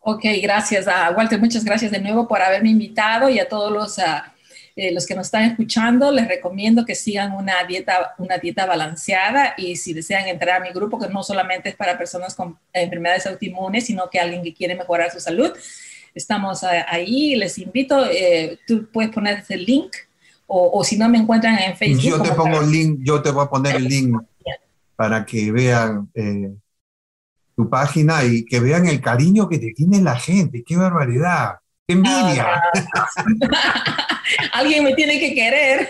Ok, 0.00 0.24
gracias 0.42 0.88
a 0.88 1.10
Walter, 1.12 1.38
muchas 1.38 1.64
gracias 1.64 1.92
de 1.92 2.00
nuevo 2.00 2.26
por 2.26 2.42
haberme 2.42 2.70
invitado 2.70 3.28
y 3.28 3.38
a 3.38 3.48
todos 3.48 3.70
los, 3.70 4.00
ah, 4.00 4.34
eh, 4.74 4.92
los 4.92 5.06
que 5.06 5.14
nos 5.14 5.26
están 5.26 5.44
escuchando, 5.44 6.10
les 6.10 6.26
recomiendo 6.26 6.84
que 6.84 6.96
sigan 6.96 7.32
una 7.32 7.62
dieta, 7.62 8.14
una 8.18 8.38
dieta 8.38 8.66
balanceada 8.66 9.54
y 9.56 9.76
si 9.76 9.92
desean 9.92 10.26
entrar 10.26 10.60
a 10.60 10.64
mi 10.64 10.70
grupo, 10.70 10.98
que 10.98 11.08
no 11.08 11.22
solamente 11.22 11.68
es 11.68 11.76
para 11.76 11.96
personas 11.96 12.34
con 12.34 12.58
enfermedades 12.72 13.26
autoinmunes, 13.26 13.86
sino 13.86 14.10
que 14.10 14.18
alguien 14.18 14.42
que 14.42 14.54
quiere 14.54 14.74
mejorar 14.74 15.12
su 15.12 15.20
salud, 15.20 15.52
estamos 16.16 16.64
ah, 16.64 16.84
ahí, 16.88 17.36
les 17.36 17.58
invito, 17.58 18.06
eh, 18.10 18.58
tú 18.66 18.88
puedes 18.92 19.12
poner 19.12 19.44
el 19.48 19.64
link 19.64 19.94
o, 20.48 20.80
o, 20.80 20.82
si 20.82 20.98
no 20.98 21.08
me 21.08 21.18
encuentran 21.18 21.58
en 21.58 21.76
Facebook. 21.76 22.02
Yo 22.02 22.22
te 22.22 22.32
pongo 22.32 22.60
el 22.60 22.70
link, 22.72 23.00
yo 23.02 23.22
te 23.22 23.30
voy 23.30 23.44
a 23.44 23.48
poner 23.48 23.76
el 23.76 23.84
link 23.84 24.16
para 24.98 25.24
que 25.24 25.52
vean 25.52 26.10
eh, 26.12 26.50
tu 27.54 27.70
página 27.70 28.24
y 28.24 28.44
que 28.44 28.58
vean 28.58 28.88
el 28.88 29.00
cariño 29.00 29.48
que 29.48 29.60
te 29.60 29.72
tiene 29.72 30.02
la 30.02 30.18
gente. 30.18 30.64
¡Qué 30.66 30.76
barbaridad! 30.76 31.58
¡Qué 31.86 31.94
envidia! 31.94 32.60
Alguien 34.52 34.82
me 34.82 34.94
tiene 34.94 35.20
que 35.20 35.36
querer, 35.36 35.88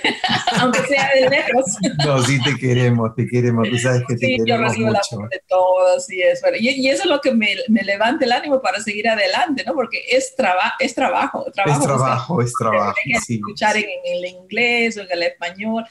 aunque 0.60 0.80
sea 0.80 1.08
de 1.14 1.30
lejos. 1.30 1.64
No, 2.04 2.22
sí 2.22 2.38
te 2.42 2.54
queremos, 2.56 3.14
te 3.14 3.26
queremos. 3.26 3.66
Tú 3.70 3.78
sabes 3.78 4.02
que 4.06 4.14
te 4.14 4.26
queremos 4.26 4.46
yo 4.46 4.58
recibo 4.58 4.86
mucho. 4.88 5.22
la 5.22 5.28
de 5.28 5.42
todos 5.48 6.12
y 6.12 6.20
eso. 6.20 6.46
Y, 6.60 6.88
eso 6.90 7.04
es 7.04 7.08
lo 7.08 7.22
que 7.22 7.32
me, 7.32 7.56
me, 7.68 7.82
levanta 7.84 8.26
el 8.26 8.32
ánimo 8.32 8.60
para 8.60 8.78
seguir 8.80 9.08
adelante, 9.08 9.64
¿no? 9.66 9.72
Porque 9.72 10.04
es, 10.10 10.36
traba, 10.36 10.74
es 10.78 10.94
trabajo, 10.94 11.46
trabajo. 11.50 11.80
Es 11.80 11.86
trabajo, 11.86 12.42
es 12.42 12.52
trabajo. 12.52 12.96
Sí, 13.26 13.36
escuchar 13.36 13.74
En, 13.78 13.84
en, 13.84 14.18
el 14.18 14.26
inglés 14.26 14.98
o 14.98 15.00
en 15.00 15.08
el 15.10 15.22
español 15.22 15.84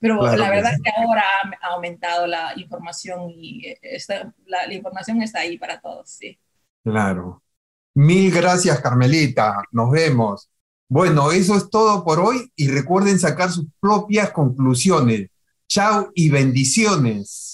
pero 0.00 0.22
la 0.22 0.50
verdad 0.50 0.72
es 0.72 0.80
que 0.82 0.90
ahora 0.96 1.22
ha, 1.60 1.66
aumentado 1.74 2.26
la 2.26 2.52
información 2.56 3.30
y 3.30 3.74
la, 4.46 4.72
información 4.72 5.22
está 5.22 5.40
ahí 5.40 5.58
para 5.58 5.80
todos, 5.80 6.10
sí. 6.10 6.38
Claro. 6.82 7.42
Mil 7.94 8.32
gracias, 8.32 8.80
Carmelita. 8.80 9.62
Nos 9.72 9.90
vemos. 9.90 10.48
Bueno, 10.88 11.30
eso 11.30 11.54
es 11.56 11.68
todo 11.68 12.02
por 12.02 12.18
hoy 12.18 12.50
y 12.56 12.68
recuerden 12.68 13.18
sacar 13.18 13.50
sus 13.50 13.66
propias 13.78 14.30
conclusiones. 14.30 15.28
Chao 15.68 16.10
y 16.14 16.30
bendiciones. 16.30 17.49